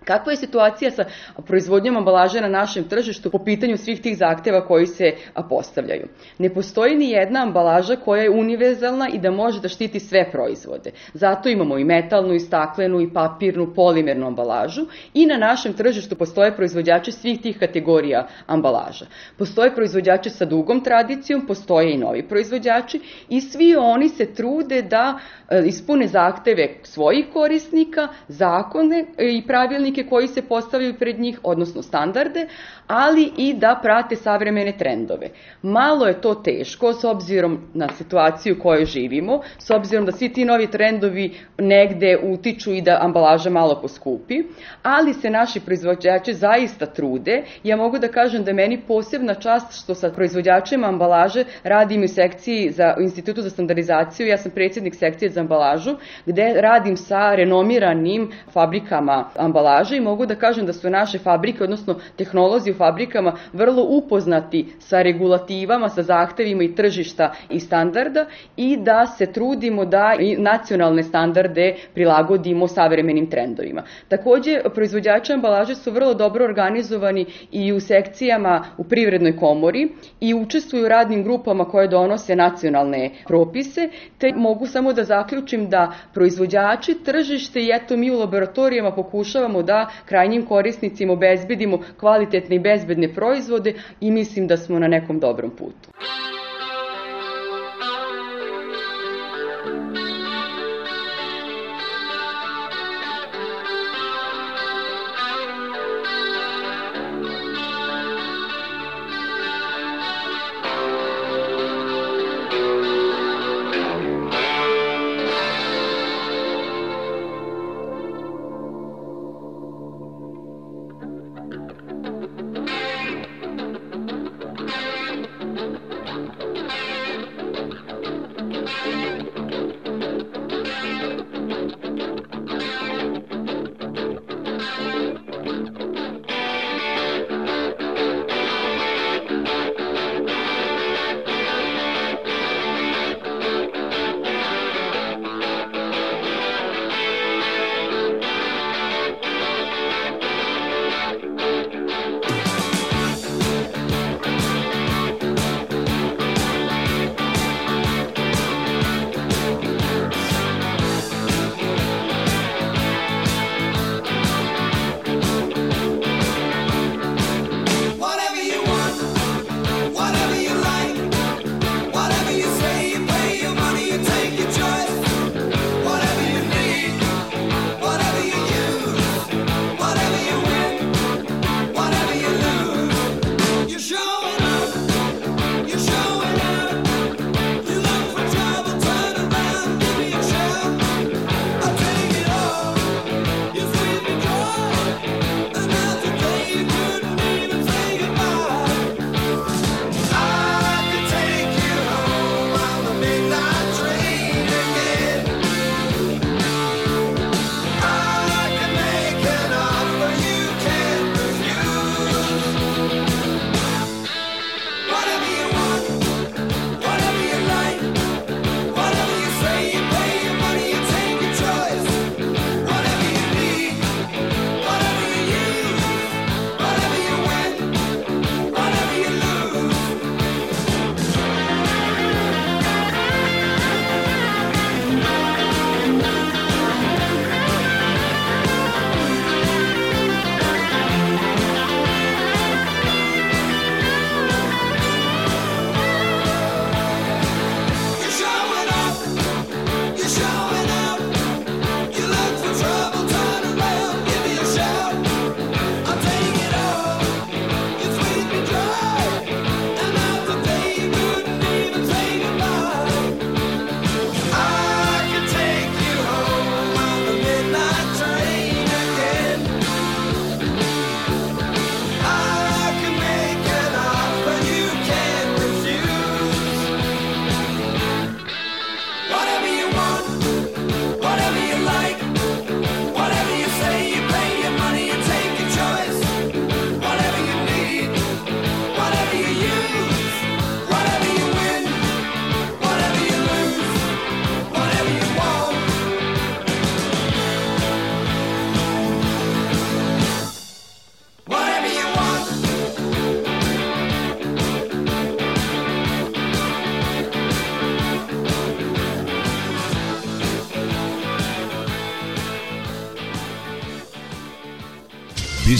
Kakva 0.07 0.33
je 0.33 0.37
situacija 0.37 0.91
sa 0.91 1.05
proizvodnjom 1.47 1.97
ambalaže 1.97 2.41
na 2.41 2.49
našem 2.49 2.85
tržištu 2.89 3.31
po 3.31 3.39
pitanju 3.39 3.77
svih 3.77 4.01
tih 4.01 4.17
zahteva 4.19 4.67
koji 4.67 4.87
se 4.87 5.13
postavljaju? 5.49 6.09
Ne 6.39 6.51
postoji 6.55 6.97
ni 6.97 7.11
jedna 7.11 7.43
ambalaža 7.43 7.97
koja 7.97 8.23
je 8.23 8.31
univerzalna 8.31 9.09
i 9.13 9.19
da 9.19 9.31
može 9.31 9.61
da 9.61 9.69
štiti 9.69 10.01
sve 10.01 10.31
proizvode. 10.31 10.91
Zato 11.15 11.49
imamo 11.49 11.79
i 11.79 11.85
metalnu, 11.85 12.35
i 12.35 12.41
staklenu, 12.41 13.01
i 13.01 13.13
papirnu, 13.13 13.73
polimernu 13.75 14.27
ambalažu 14.27 14.87
i 15.15 15.27
na 15.27 15.37
našem 15.37 15.73
tržištu 15.73 16.17
postoje 16.17 16.57
proizvođači 16.57 17.13
svih 17.13 17.41
tih 17.41 17.59
kategorija 17.59 18.27
ambalaža. 18.47 19.07
Postoje 19.39 19.75
proizvođači 19.75 20.31
sa 20.31 20.45
dugom 20.45 20.85
tradicijom, 20.85 21.47
postoje 21.47 21.95
i 21.95 21.99
novi 21.99 22.29
proizvođači 22.29 23.01
i 23.29 23.41
svi 23.41 23.77
oni 23.77 24.09
se 24.09 24.35
trude 24.35 24.83
da 24.83 25.19
e, 25.49 25.63
ispune 25.67 26.07
zahteve 26.07 26.69
svojih 26.83 27.27
korisnika, 27.33 28.09
zakone 28.29 29.05
i 29.19 29.47
pravilnike 29.47 29.96
politike 29.97 30.11
koji 30.11 30.29
se 30.29 30.43
postavljaju 30.43 30.95
pred 30.99 31.21
njih, 31.21 31.41
odnosno 31.43 31.83
standarde, 31.83 32.47
ali 32.87 33.33
i 33.37 33.55
da 33.55 33.79
prate 33.83 34.17
savremene 34.17 34.73
trendove. 34.79 35.31
Malo 35.63 36.07
je 36.07 36.21
to 36.21 36.35
teško 36.35 36.93
s 36.93 37.05
obzirom 37.05 37.59
na 37.75 37.89
situaciju 37.89 38.57
u 38.59 38.63
kojoj 38.63 38.85
živimo, 38.85 39.41
s 39.59 39.71
obzirom 39.71 40.07
da 40.07 40.13
svi 40.13 40.33
ti 40.33 40.45
novi 40.45 40.67
trendovi 40.71 41.35
negde 41.59 42.19
utiču 42.23 42.73
i 42.73 42.83
da 42.83 42.99
ambalaža 43.03 43.51
malo 43.51 43.81
poskupi, 43.83 44.43
ali 44.83 45.15
se 45.15 45.31
naši 45.31 45.61
proizvođači 45.61 46.35
zaista 46.35 46.87
trude. 46.87 47.43
Ja 47.65 47.77
mogu 47.77 47.99
da 47.99 48.09
kažem 48.09 48.45
da 48.45 48.53
meni 48.53 48.81
posebna 48.89 49.35
čast 49.35 49.83
što 49.83 49.95
sa 49.95 50.11
proizvođačima 50.11 50.89
ambalaže 50.89 51.45
radim 51.65 52.05
u 52.05 52.09
sekciji 52.09 52.71
za 52.71 52.95
u 52.99 53.03
Institutu 53.03 53.43
za 53.43 53.51
standardizaciju, 53.51 54.27
ja 54.27 54.39
sam 54.39 54.53
predsjednik 54.53 54.95
sekcije 54.95 55.31
za 55.31 55.41
ambalažu, 55.41 55.97
gde 56.27 56.55
radim 56.61 56.97
sa 56.97 57.35
renomiranim 57.35 58.31
fabrikama 58.53 59.31
ambalaže 59.37 59.86
ambalaže 59.87 59.97
i 59.97 60.01
mogu 60.01 60.27
da 60.27 60.35
kažem 60.35 60.67
da 60.67 60.73
su 60.73 60.91
naše 60.91 61.19
fabrike, 61.19 61.65
odnosno 61.65 61.95
tehnolozi 62.17 62.71
u 62.71 62.75
fabrikama 62.75 63.37
vrlo 63.53 63.83
upoznati 63.83 64.67
sa 64.79 65.03
regulativama, 65.03 65.89
sa 65.89 66.03
zahtevima 66.03 66.63
i 66.63 66.75
tržišta 66.75 67.33
i 67.51 67.61
standarda 67.61 68.27
i 68.57 68.77
da 68.77 69.07
se 69.07 69.33
trudimo 69.33 69.85
da 69.85 70.17
i 70.19 70.37
nacionalne 70.37 71.03
standarde 71.03 71.75
prilagodimo 71.95 72.69
savremenim 72.69 73.31
trendovima. 73.31 73.83
Takođe, 74.09 74.61
proizvođači 74.75 75.33
ambalaže 75.33 75.75
su 75.75 75.91
vrlo 75.91 76.15
dobro 76.15 76.45
organizovani 76.45 77.27
i 77.53 77.73
u 77.73 77.81
sekcijama 77.81 78.65
u 78.79 78.85
privrednoj 78.85 79.37
komori 79.37 79.89
i 80.21 80.35
učestvuju 80.35 80.85
u 80.85 80.89
radnim 80.89 81.23
grupama 81.23 81.65
koje 81.65 81.89
donose 81.89 82.37
nacionalne 82.37 83.11
propise, 83.27 83.89
te 84.19 84.33
mogu 84.37 84.67
samo 84.67 84.93
da 84.93 85.05
zaključim 85.05 85.69
da 85.71 85.93
proizvođači, 86.15 86.95
tržište 87.05 87.61
i 87.61 87.71
eto 87.73 87.97
mi 87.97 88.11
u 88.11 88.19
laboratorijama 88.19 88.93
pokušavamo 88.95 89.63
da 89.67 89.91
krajnjim 90.05 90.47
korisnicima 90.47 91.13
obezbedimo 91.13 91.81
kvalitetne 92.01 92.57
i 92.57 92.59
bezbedne 92.59 93.15
proizvode 93.15 93.75
i 94.01 94.11
mislim 94.11 94.47
da 94.47 94.57
smo 94.57 94.79
na 94.79 94.89
nekom 94.89 95.21
dobrom 95.21 95.51
putu. 95.51 95.91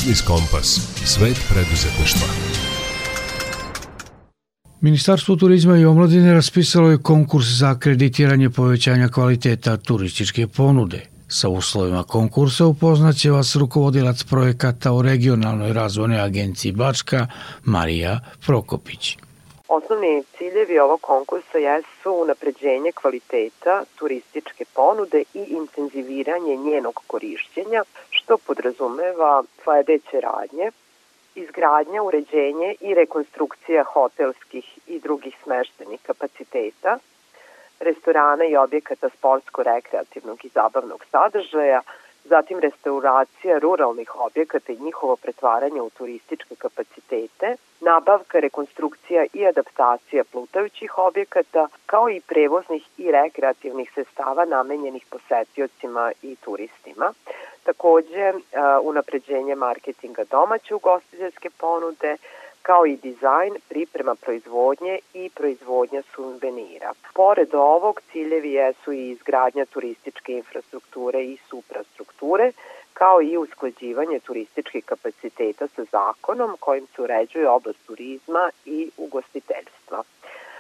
Biznis 0.07 0.27
Kompas. 0.27 0.69
Svet 1.05 1.37
preduzetništva. 1.51 2.29
Ministarstvo 4.81 5.37
turizma 5.37 5.77
i 5.77 5.85
omladine 5.85 6.35
raspisalo 6.35 6.91
je 6.91 7.03
konkurs 7.03 7.47
za 7.47 7.71
akreditiranje 7.71 8.51
povećanja 8.51 9.09
kvaliteta 9.09 9.77
turističke 9.77 10.47
ponude. 10.47 11.01
Sa 11.29 11.49
uslovima 11.49 12.03
konkursa 12.03 12.67
upoznaće 12.67 13.31
vas 13.31 13.57
rukovodilac 13.57 14.25
projekata 14.25 14.93
u 14.93 15.03
regionalnoj 15.03 15.73
razvojnoj 15.73 16.21
agenciji 16.21 16.73
Bačka 16.73 17.27
Marija 17.65 18.21
Prokopić. 18.47 19.17
Osnovni 19.69 20.23
ciljevi 20.39 20.79
ovog 20.79 21.01
konkursa 21.01 21.59
jesu 21.59 22.11
unapređenje 22.23 22.93
kvaliteta 22.93 23.85
turističke 23.99 24.65
ponude 24.75 25.23
i 25.35 25.43
intenziviranje 25.61 26.57
njenog 26.57 27.01
korišćenja, 27.07 27.83
što 28.27 28.39
podrazumeva 28.39 29.43
sledeće 29.63 30.21
radnje, 30.21 30.71
izgradnja, 31.35 32.03
uređenje 32.03 32.75
i 32.81 32.95
rekonstrukcija 32.95 33.85
hotelskih 33.85 34.79
i 34.87 34.99
drugih 35.01 35.37
smeštenih 35.43 36.01
kapaciteta, 36.03 36.99
restorana 37.81 38.45
i 38.45 38.57
objekata 38.57 39.09
sportsko-rekreativnog 39.09 40.45
i 40.45 40.49
zabavnog 40.55 41.05
sadržaja, 41.11 41.81
zatim 42.29 42.59
restauracija 42.59 43.59
ruralnih 43.59 44.21
objekata 44.21 44.73
i 44.73 44.79
njihovo 44.81 45.17
pretvaranje 45.17 45.81
u 45.81 45.91
turističke 45.91 46.55
kapacitete, 46.55 47.57
nabavka, 47.81 48.39
rekonstrukcija 48.39 49.27
i 49.33 49.47
adaptacija 49.47 50.25
plutajućih 50.25 50.99
objekata, 50.99 51.69
kao 51.87 52.11
i 52.11 52.21
prevoznih 52.21 52.89
i 52.99 53.11
rekreativnih 53.11 53.91
sestava 53.95 54.45
namenjenih 54.45 55.07
posetiocima 55.11 56.13
i 56.23 56.37
turistima. 56.37 57.13
Takođe, 57.63 58.33
unapređenje 58.83 59.55
marketinga 59.55 60.25
domaće 60.31 60.75
ugostiteljske 60.75 61.51
ponude, 61.51 62.17
kao 62.69 62.87
i 62.87 62.97
dizajn, 62.97 63.55
priprema 63.69 64.15
proizvodnje 64.15 64.99
i 65.15 65.31
proizvodnja 65.35 66.03
suvenira. 66.15 66.93
Pored 67.15 67.55
ovog, 67.55 68.01
ciljevi 68.13 68.53
jesu 68.53 68.93
i 68.93 69.11
izgradnja 69.11 69.65
turističke 69.65 70.33
infrastrukture 70.33 71.25
i 71.25 71.37
suprastrukture, 71.49 72.53
kao 72.93 73.23
i 73.23 73.37
usklađivanje 73.37 74.19
turističkih 74.21 74.85
kapaciteta 74.85 75.69
sa 75.69 75.85
zakonom 75.93 76.57
kojim 76.61 76.87
se 76.87 77.03
uređuje 77.03 77.49
oblast 77.49 77.87
turizma 77.87 78.51
i 78.65 78.91
ugostiteljstva. 78.97 80.03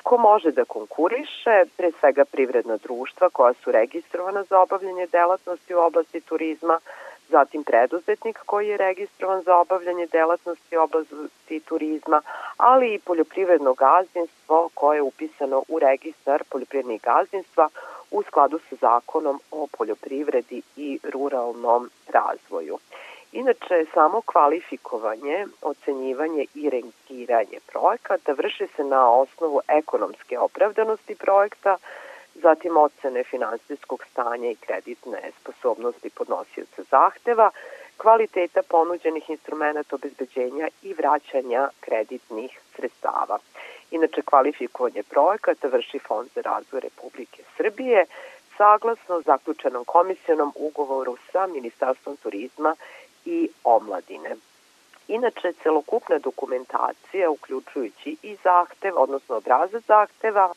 Ko 0.08 0.16
može 0.18 0.50
da 0.52 0.64
konkuriše? 0.64 1.54
Pre 1.76 1.90
svega 2.00 2.24
privredna 2.24 2.76
društva 2.76 3.28
koja 3.30 3.52
su 3.54 3.72
registrovana 3.72 4.42
za 4.42 4.60
obavljanje 4.60 5.06
delatnosti 5.06 5.74
u 5.74 5.78
oblasti 5.78 6.20
turizma, 6.20 6.78
zatim 7.28 7.64
preduzetnik 7.64 8.38
koji 8.46 8.68
je 8.68 8.76
registrovan 8.76 9.42
za 9.42 9.56
obavljanje 9.56 10.06
delatnosti 10.06 10.76
u 10.76 10.80
oblasti 10.80 11.60
turizma, 11.60 12.22
ali 12.56 12.94
i 12.94 12.98
poljoprivredno 12.98 13.74
gazdinstvo 13.74 14.68
koje 14.74 14.96
je 14.96 15.02
upisano 15.02 15.62
u 15.68 15.78
registar 15.78 16.44
poljoprivrednih 16.50 17.02
gazdinstva 17.02 17.68
u 18.10 18.22
skladu 18.22 18.58
sa 18.68 18.76
zakonom 18.80 19.40
o 19.50 19.66
poljoprivredi 19.78 20.62
i 20.76 20.98
ruralnom 21.12 21.90
razvoju. 22.08 22.78
Inače, 23.36 23.84
samo 23.94 24.20
kvalifikovanje, 24.20 25.46
ocenjivanje 25.62 26.44
i 26.54 26.70
rengiranje 26.70 27.58
projekata 27.72 28.32
vrši 28.32 28.66
se 28.76 28.84
na 28.84 29.10
osnovu 29.10 29.60
ekonomske 29.68 30.38
opravdanosti 30.38 31.14
projekta, 31.14 31.76
zatim 32.34 32.76
ocene 32.76 33.24
finansijskog 33.24 34.04
stanja 34.10 34.50
i 34.50 34.54
kreditne 34.54 35.30
sposobnosti 35.40 36.10
podnosioca 36.10 36.82
zahteva, 36.90 37.50
kvaliteta 37.96 38.62
ponuđenih 38.62 39.30
instrumenta 39.30 39.96
obezbeđenja 39.96 40.68
i 40.82 40.94
vraćanja 40.94 41.68
kreditnih 41.80 42.60
sredstava. 42.76 43.38
Inače, 43.90 44.22
kvalifikovanje 44.22 45.02
projekata 45.02 45.68
vrši 45.68 45.98
Fond 45.98 46.28
za 46.34 46.40
razvoj 46.40 46.80
Republike 46.80 47.42
Srbije 47.56 48.06
saglasno 48.56 49.20
zaključenom 49.20 49.84
komisijonom 49.84 50.52
ugovoru 50.54 51.16
sa 51.32 51.46
Ministarstvom 51.46 52.16
turizma 52.16 52.76
i 53.26 53.48
omladine. 53.64 54.36
Inače, 55.08 55.52
celokupna 55.62 56.18
dokumentacija, 56.18 57.30
uključujući 57.30 58.16
i 58.22 58.36
zahtev, 58.44 58.92
odnosno 58.96 59.36
obrazac 59.36 59.82
zahteva, 59.86 60.52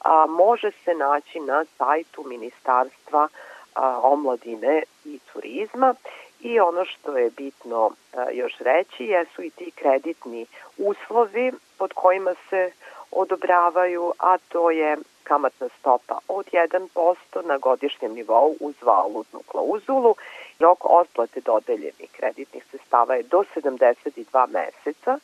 a, 0.00 0.26
može 0.26 0.70
se 0.84 0.94
naći 0.94 1.40
na 1.40 1.64
sajtu 1.78 2.24
Ministarstva 2.26 3.28
a, 3.74 4.00
omladine 4.02 4.82
i 5.04 5.18
turizma 5.32 5.94
i 6.40 6.60
ono 6.60 6.84
što 6.84 7.18
je 7.18 7.30
bitno 7.30 7.90
a, 8.16 8.30
još 8.30 8.58
reći 8.58 9.04
jesu 9.04 9.42
i 9.42 9.50
ti 9.50 9.70
kreditni 9.74 10.46
uslovi 10.78 11.52
pod 11.78 11.92
kojima 11.92 12.34
se 12.50 12.70
odobravaju, 13.10 14.12
a 14.18 14.38
to 14.38 14.70
je 14.70 14.96
kamatna 15.28 15.68
stopa 15.80 16.18
od 16.28 16.46
1% 16.52 17.46
na 17.46 17.58
godišnjem 17.58 18.14
nivou 18.14 18.56
uz 18.60 18.74
valutnu 18.82 19.40
klauzulu. 19.50 20.14
Rok 20.58 20.84
otplate 20.84 21.40
dodeljenih 21.40 22.10
kreditnih 22.12 22.64
sestava 22.70 23.14
je 23.14 23.22
do 23.22 23.44
72 23.54 24.46
meseca 24.48 25.18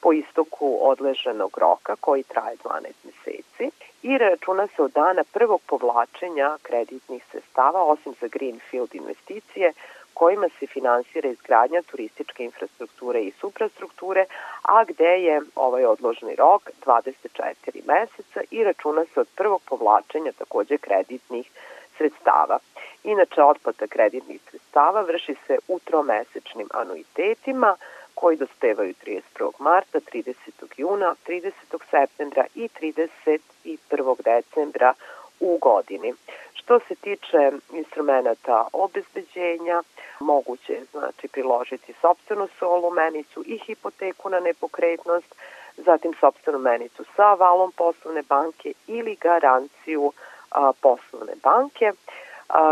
po 0.00 0.12
istoku 0.12 0.78
odleženog 0.80 1.58
roka 1.58 1.96
koji 2.00 2.22
traje 2.22 2.56
12 2.64 2.92
meseci 3.04 3.70
i 4.02 4.18
računa 4.18 4.66
se 4.66 4.82
od 4.82 4.92
dana 4.92 5.24
prvog 5.32 5.60
povlačenja 5.66 6.58
kreditnih 6.62 7.24
sestava, 7.32 7.84
osim 7.84 8.14
za 8.20 8.26
Greenfield 8.26 8.94
investicije, 8.94 9.72
kojima 10.18 10.48
se 10.58 10.66
finansira 10.66 11.28
izgradnja 11.28 11.82
turističke 11.82 12.44
infrastrukture 12.44 13.20
i 13.22 13.32
suprastrukture, 13.40 14.24
a 14.62 14.84
gde 14.84 15.12
je 15.26 15.40
ovaj 15.54 15.84
odložni 15.84 16.34
rok 16.36 16.70
24 16.86 17.82
meseca 17.86 18.40
i 18.50 18.64
računa 18.64 19.04
se 19.14 19.20
od 19.20 19.28
prvog 19.36 19.62
povlačenja 19.68 20.32
takođe 20.38 20.78
kreditnih 20.78 21.50
sredstava. 21.96 22.58
Inače, 23.04 23.42
otplata 23.42 23.86
kreditnih 23.86 24.40
sredstava 24.50 25.00
vrši 25.00 25.34
se 25.46 25.58
u 25.68 25.78
tromesečnim 25.78 26.68
anuitetima, 26.74 27.76
koji 28.14 28.36
dospevaju 28.36 28.94
31. 29.06 29.50
marta, 29.58 29.98
30. 30.00 30.34
juna, 30.76 31.14
30. 31.28 31.52
septembra 31.90 32.44
i 32.54 32.68
31. 32.80 34.22
decembra 34.24 34.94
u 35.40 35.58
godini. 35.62 36.14
Što 36.54 36.80
se 36.88 36.94
tiče 36.94 37.52
instrumenta 37.72 38.68
obezbeđenja, 38.72 39.82
moguće 40.20 40.72
je 40.72 40.84
znači, 40.90 41.28
priložiti 41.28 41.92
sobstvenu 42.00 42.48
solu 42.58 42.90
menicu 42.90 43.44
i 43.46 43.58
hipoteku 43.58 44.30
na 44.30 44.40
nepokretnost, 44.40 45.34
zatim 45.76 46.14
sobstvenu 46.20 46.58
menicu 46.58 47.04
sa 47.16 47.34
valom 47.34 47.72
poslovne 47.72 48.22
banke 48.22 48.72
ili 48.86 49.16
garanciju 49.16 50.12
a, 50.50 50.72
poslovne 50.80 51.32
banke. 51.42 51.92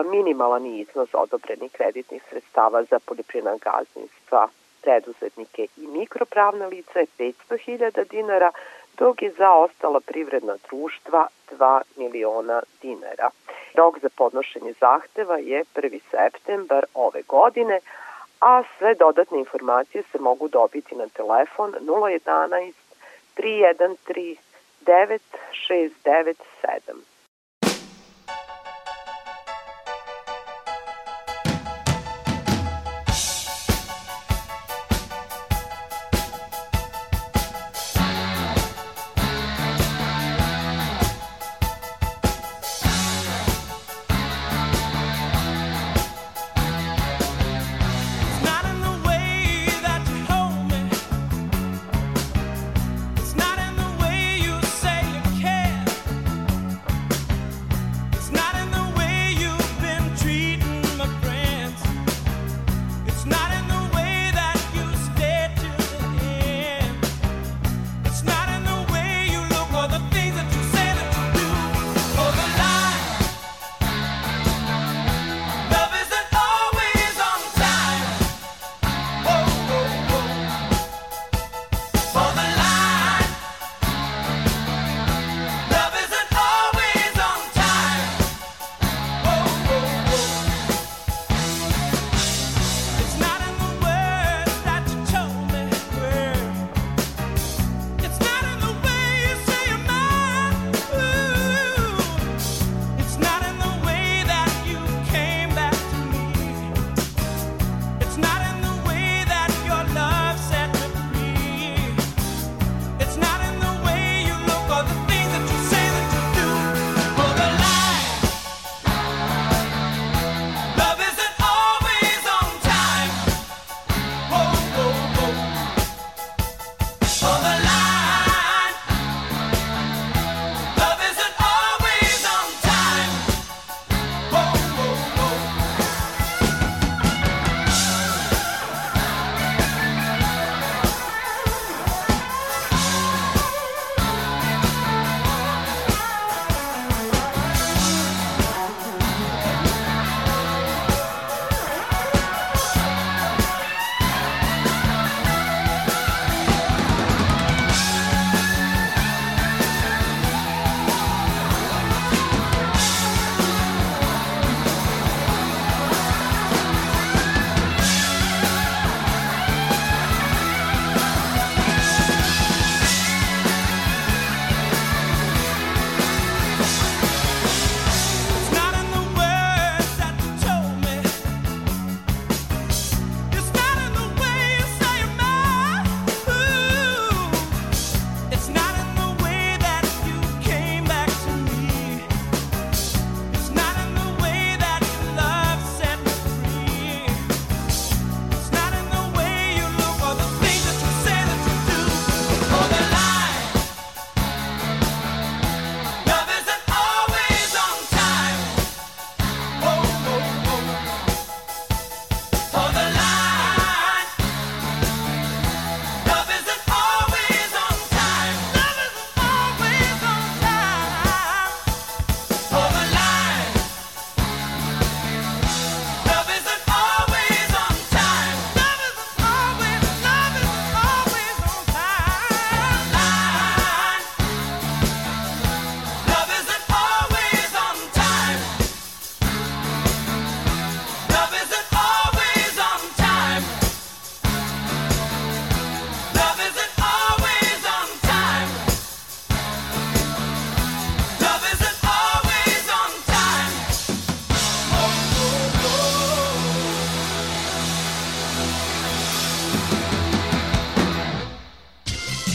Minimalan 0.04 0.66
iznos 0.66 1.08
odobrenih 1.12 1.72
kreditnih 1.72 2.22
sredstava 2.30 2.82
za 2.82 2.98
poljoprivredna 2.98 3.56
gazdinstva 3.56 4.48
preduzetnike 4.82 5.66
i 5.76 5.86
mikropravna 5.86 6.66
lica 6.66 6.98
je 6.98 7.06
500.000 7.18 8.10
dinara, 8.10 8.50
dok 8.98 9.22
je 9.22 9.32
za 9.38 9.52
ostala 9.52 10.00
privredna 10.00 10.56
društva 10.68 11.26
2 11.50 11.80
miliona 11.96 12.62
dinara. 12.82 13.30
Rok 13.74 13.98
za 13.98 14.08
podnošenje 14.16 14.74
zahteva 14.80 15.36
je 15.36 15.64
1. 15.74 16.00
septembar 16.10 16.84
ove 16.94 17.22
godine, 17.22 17.80
a 18.40 18.62
sve 18.78 18.94
dodatne 18.94 19.38
informacije 19.38 20.02
se 20.12 20.18
mogu 20.18 20.48
dobiti 20.48 20.94
na 20.94 21.08
telefon 21.08 21.74
011 21.80 22.72
313 23.36 24.36
9697. 24.86 27.13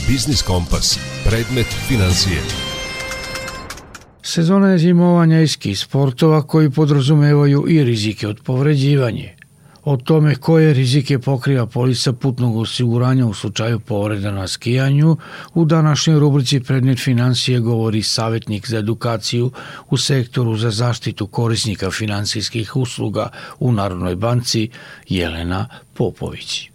Biznis 0.09 0.41
Kompas. 0.41 0.99
Predmet 1.25 1.67
financije. 1.87 2.41
Sezona 4.21 4.69
je 4.69 4.77
zimovanja 4.77 5.41
i 5.41 5.47
ski 5.47 5.75
sportova 5.75 6.41
koji 6.41 6.69
podrazumevaju 6.69 7.65
i 7.69 7.83
rizike 7.83 8.27
od 8.27 8.39
povređivanje. 8.43 9.35
O 9.83 9.97
tome 9.97 10.35
koje 10.35 10.73
rizike 10.73 11.19
pokriva 11.19 11.65
polisa 11.65 12.13
putnog 12.13 12.57
osiguranja 12.57 13.25
u 13.25 13.33
slučaju 13.33 13.79
povreda 13.79 14.31
na 14.31 14.47
skijanju, 14.47 15.17
u 15.53 15.65
današnjoj 15.65 16.19
rubrici 16.19 16.59
Predmet 16.59 16.99
financije 16.99 17.59
govori 17.59 18.03
savjetnik 18.03 18.67
za 18.67 18.77
edukaciju 18.77 19.51
u 19.89 19.97
sektoru 19.97 20.57
za 20.57 20.71
zaštitu 20.71 21.27
korisnika 21.27 21.91
finansijskih 21.91 22.75
usluga 22.75 23.29
u 23.59 23.71
Narodnoj 23.71 24.15
banci 24.15 24.69
Jelena 25.09 25.67
Popović. 25.93 26.69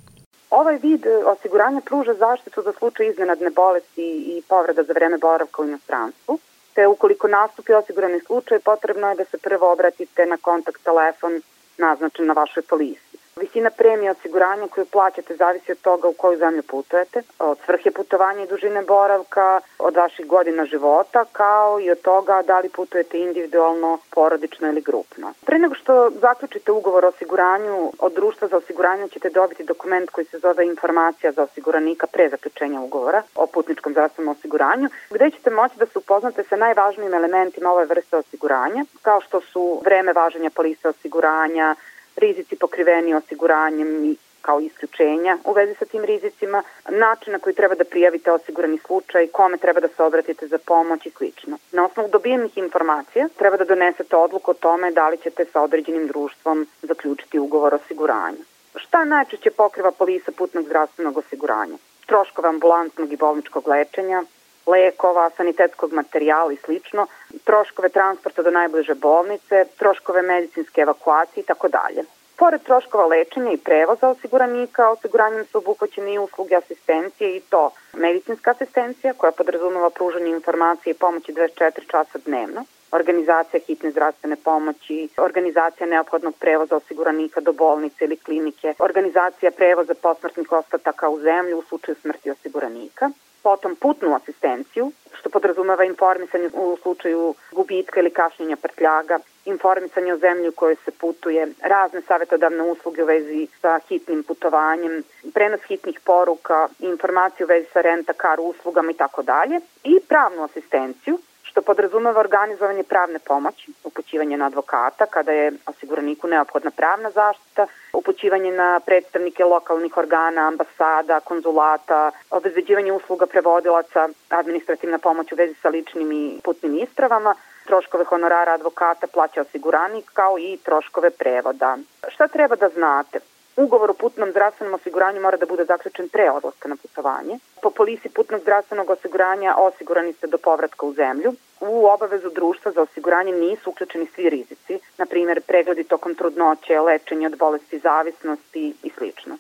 Ovaj 0.54 0.76
vid 0.82 1.06
osiguranja 1.26 1.80
pruža 1.80 2.14
zaštitu 2.14 2.62
za 2.62 2.72
slučaj 2.72 3.08
iznenadne 3.08 3.50
bolesti 3.50 4.06
i 4.34 4.42
povreda 4.48 4.82
za 4.82 4.92
vreme 4.92 5.18
boravka 5.18 5.62
u 5.62 5.64
inostranstvu, 5.64 6.38
te 6.74 6.86
ukoliko 6.86 7.28
nastupi 7.28 7.72
osigurani 7.72 8.20
slučaj 8.20 8.58
potrebno 8.58 9.08
je 9.08 9.14
da 9.14 9.24
se 9.24 9.38
prvo 9.38 9.72
obratite 9.72 10.26
na 10.26 10.36
kontakt 10.36 10.84
telefon 10.84 11.40
naznačen 11.78 12.26
na 12.26 12.32
vašoj 12.32 12.62
polisi. 12.62 13.23
Visina 13.36 13.70
premije 13.70 14.10
osiguranja 14.10 14.68
koju 14.68 14.86
plaćate 14.86 15.36
zavisi 15.36 15.72
od 15.72 15.80
toga 15.80 16.08
u 16.08 16.12
koju 16.12 16.38
zemlju 16.38 16.62
putujete, 16.62 17.22
od 17.38 17.58
svrhe 17.64 17.90
putovanja 17.90 18.42
i 18.42 18.46
dužine 18.46 18.82
boravka, 18.82 19.60
od 19.78 19.96
vaših 19.96 20.26
godina 20.26 20.64
života, 20.64 21.24
kao 21.32 21.80
i 21.80 21.90
od 21.90 22.00
toga 22.00 22.42
da 22.46 22.60
li 22.60 22.68
putujete 22.68 23.18
individualno, 23.18 23.98
porodično 24.10 24.68
ili 24.68 24.80
grupno. 24.80 25.32
Pre 25.46 25.58
nego 25.58 25.74
što 25.74 26.10
zaključite 26.10 26.72
ugovor 26.72 27.04
o 27.04 27.08
osiguranju, 27.08 27.92
od 27.98 28.12
društva 28.12 28.48
za 28.48 28.56
osiguranje 28.56 29.08
ćete 29.08 29.30
dobiti 29.30 29.64
dokument 29.64 30.10
koji 30.10 30.24
se 30.24 30.38
zove 30.38 30.66
informacija 30.66 31.32
za 31.32 31.42
osiguranika 31.42 32.06
pre 32.06 32.28
zaključenja 32.28 32.80
ugovora 32.80 33.22
o 33.34 33.46
putničkom 33.46 33.92
zdravstvenom 33.92 34.36
osiguranju, 34.36 34.88
gde 35.10 35.30
ćete 35.30 35.50
moći 35.50 35.78
da 35.78 35.86
se 35.86 35.98
upoznate 35.98 36.42
sa 36.42 36.56
najvažnijim 36.56 37.14
elementima 37.14 37.70
ove 37.70 37.84
vrste 37.84 38.16
osiguranja, 38.16 38.84
kao 39.02 39.20
što 39.20 39.40
su 39.40 39.80
vreme 39.84 40.12
važenja 40.12 40.50
polise 40.50 40.88
osiguranja, 40.88 41.74
rizici 42.16 42.56
pokriveni 42.56 43.14
osiguranjem 43.14 44.04
i 44.04 44.16
kao 44.46 44.60
isključenja 44.60 45.38
u 45.44 45.52
vezi 45.52 45.74
sa 45.78 45.84
tim 45.84 46.04
rizicima, 46.04 46.62
način 46.88 47.32
na 47.32 47.38
koji 47.38 47.54
treba 47.54 47.74
da 47.74 47.84
prijavite 47.84 48.32
osigurani 48.32 48.78
slučaj, 48.86 49.26
kome 49.26 49.56
treba 49.56 49.80
da 49.80 49.88
se 49.88 50.02
obratite 50.02 50.46
za 50.46 50.58
pomoć 50.58 51.06
i 51.06 51.10
sl. 51.10 51.24
Na 51.72 51.86
osnovu 51.86 52.08
dobijenih 52.08 52.58
informacija 52.58 53.28
treba 53.38 53.56
da 53.56 53.64
donesete 53.64 54.16
odluku 54.16 54.50
o 54.50 54.60
tome 54.66 54.90
da 54.90 55.08
li 55.08 55.16
ćete 55.16 55.44
sa 55.52 55.62
određenim 55.62 56.06
društvom 56.06 56.66
zaključiti 56.82 57.38
ugovor 57.38 57.74
o 57.74 57.76
osiguranju. 57.76 58.42
Šta 58.76 59.04
najčešće 59.04 59.50
pokriva 59.50 59.90
polisa 59.90 60.32
putnog 60.32 60.64
zdravstvenog 60.64 61.16
osiguranja? 61.16 61.76
Troškove 62.06 62.48
ambulantnog 62.48 63.12
i 63.12 63.16
bolničkog 63.16 63.68
lečenja, 63.68 64.22
lekova, 64.66 65.30
sanitetskog 65.36 65.92
materijala 65.92 66.52
i 66.52 66.56
slično, 66.56 67.06
troškove 67.44 67.88
transporta 67.88 68.42
do 68.42 68.50
najbliže 68.50 68.94
bolnice, 68.94 69.64
troškove 69.78 70.22
medicinske 70.22 70.80
evakuacije 70.80 71.42
i 71.42 71.46
tako 71.46 71.68
dalje. 71.68 72.04
Pored 72.36 72.62
troškova 72.62 73.06
lečenja 73.06 73.52
i 73.52 73.56
prevoza 73.56 74.08
osiguranika, 74.08 74.90
osiguranjem 74.90 75.44
su 75.46 75.58
obuhvaćene 75.58 76.14
i 76.14 76.18
usluge 76.18 76.56
asistencije 76.56 77.36
i 77.36 77.40
to 77.40 77.70
medicinska 77.92 78.50
asistencija 78.50 79.12
koja 79.12 79.32
podrazumeva 79.32 79.90
pružanje 79.90 80.30
informacije 80.30 80.90
i 80.90 80.94
pomoći 80.94 81.32
24 81.32 81.90
časa 81.90 82.18
dnevno, 82.26 82.64
organizacija 82.92 83.60
hitne 83.66 83.90
zdravstvene 83.90 84.36
pomoći, 84.36 85.08
organizacija 85.16 85.86
neophodnog 85.86 86.34
prevoza 86.40 86.76
osiguranika 86.76 87.40
do 87.40 87.52
bolnice 87.52 88.04
ili 88.04 88.16
klinike, 88.16 88.74
organizacija 88.78 89.50
prevoza 89.50 89.94
posmrtnih 89.94 90.52
ostataka 90.52 91.08
u 91.08 91.20
zemlju 91.20 91.58
u 91.58 91.62
slučaju 91.62 91.96
smrti 92.02 92.30
osiguranika, 92.30 93.10
potom 93.44 93.76
putnu 93.76 94.14
asistenciju, 94.14 94.92
što 95.18 95.30
podrazumeva 95.30 95.84
informisanje 95.84 96.48
u 96.52 96.76
slučaju 96.82 97.34
gubitka 97.52 98.00
ili 98.00 98.10
kašnjenja 98.10 98.56
prtljaga, 98.56 99.18
informisanje 99.44 100.12
o 100.12 100.16
zemlji 100.16 100.48
u 100.48 100.52
kojoj 100.52 100.76
se 100.84 100.90
putuje, 100.90 101.48
razne 101.62 102.00
savjetodavne 102.08 102.62
usluge 102.62 103.02
u 103.02 103.06
vezi 103.06 103.46
sa 103.60 103.78
hitnim 103.88 104.22
putovanjem, 104.22 105.02
prenos 105.34 105.60
hitnih 105.68 106.00
poruka, 106.00 106.68
informacije 106.78 107.44
u 107.44 107.48
vezi 107.48 107.66
sa 107.72 107.80
renta 107.80 108.12
kar 108.12 108.40
uslugama 108.40 108.90
i 108.90 109.00
tako 109.04 109.22
dalje 109.22 109.60
i 109.84 110.00
pravnu 110.08 110.42
asistenciju, 110.44 111.18
što 111.54 111.62
podrazumeva 111.62 112.20
organizovanje 112.20 112.82
pravne 112.82 113.18
pomoći, 113.18 113.72
upućivanje 113.84 114.36
na 114.36 114.46
advokata 114.46 115.06
kada 115.06 115.32
je 115.32 115.52
osiguraniku 115.66 116.28
neophodna 116.28 116.70
pravna 116.70 117.10
zaštita, 117.10 117.66
upućivanje 117.92 118.50
na 118.52 118.80
predstavnike 118.86 119.44
lokalnih 119.44 119.96
organa, 119.96 120.48
ambasada, 120.48 121.20
konzulata, 121.20 122.10
obezbeđivanje 122.30 122.92
usluga 122.92 123.26
prevodilaca, 123.26 124.08
administrativna 124.28 124.98
pomoć 124.98 125.32
u 125.32 125.36
vezi 125.36 125.54
sa 125.62 125.68
ličnim 125.68 126.12
i 126.12 126.40
putnim 126.44 126.74
ispravama, 126.78 127.34
troškove 127.66 128.04
honorara 128.04 128.52
advokata 128.52 129.06
plaća 129.06 129.40
osiguranik 129.40 130.10
kao 130.12 130.38
i 130.38 130.58
troškove 130.64 131.10
prevoda. 131.10 131.78
Šta 132.08 132.28
treba 132.28 132.56
da 132.56 132.68
znate? 132.68 133.18
Ugovor 133.56 133.90
o 133.90 133.94
putnom 133.94 134.30
zdravstvenom 134.30 134.74
osiguranju 134.74 135.20
mora 135.20 135.36
da 135.36 135.46
bude 135.46 135.64
zaključen 135.64 136.08
pre 136.08 136.30
odlaska 136.30 136.68
na 136.68 136.76
putovanje. 136.76 137.38
Po 137.62 137.70
polisi 137.70 138.08
putnog 138.08 138.40
zdravstvenog 138.40 138.90
osiguranja 138.90 139.54
osigurani 139.58 140.12
ste 140.12 140.26
do 140.26 140.38
povratka 140.38 140.86
u 140.86 140.92
zemlju. 140.92 141.34
U 141.60 141.86
obavezu 141.86 142.30
društva 142.30 142.72
za 142.72 142.82
osiguranje 142.82 143.32
nisu 143.32 143.70
uključeni 143.70 144.06
svi 144.14 144.30
rizici, 144.30 144.78
na 144.98 145.06
primjer 145.06 145.40
pregledi 145.40 145.84
tokom 145.84 146.14
trudnoće, 146.14 146.80
lečenje 146.80 147.26
od 147.26 147.38
bolesti 147.38 147.78
zavisnosti 147.78 148.74
i 148.82 148.90
sl. 148.90 149.30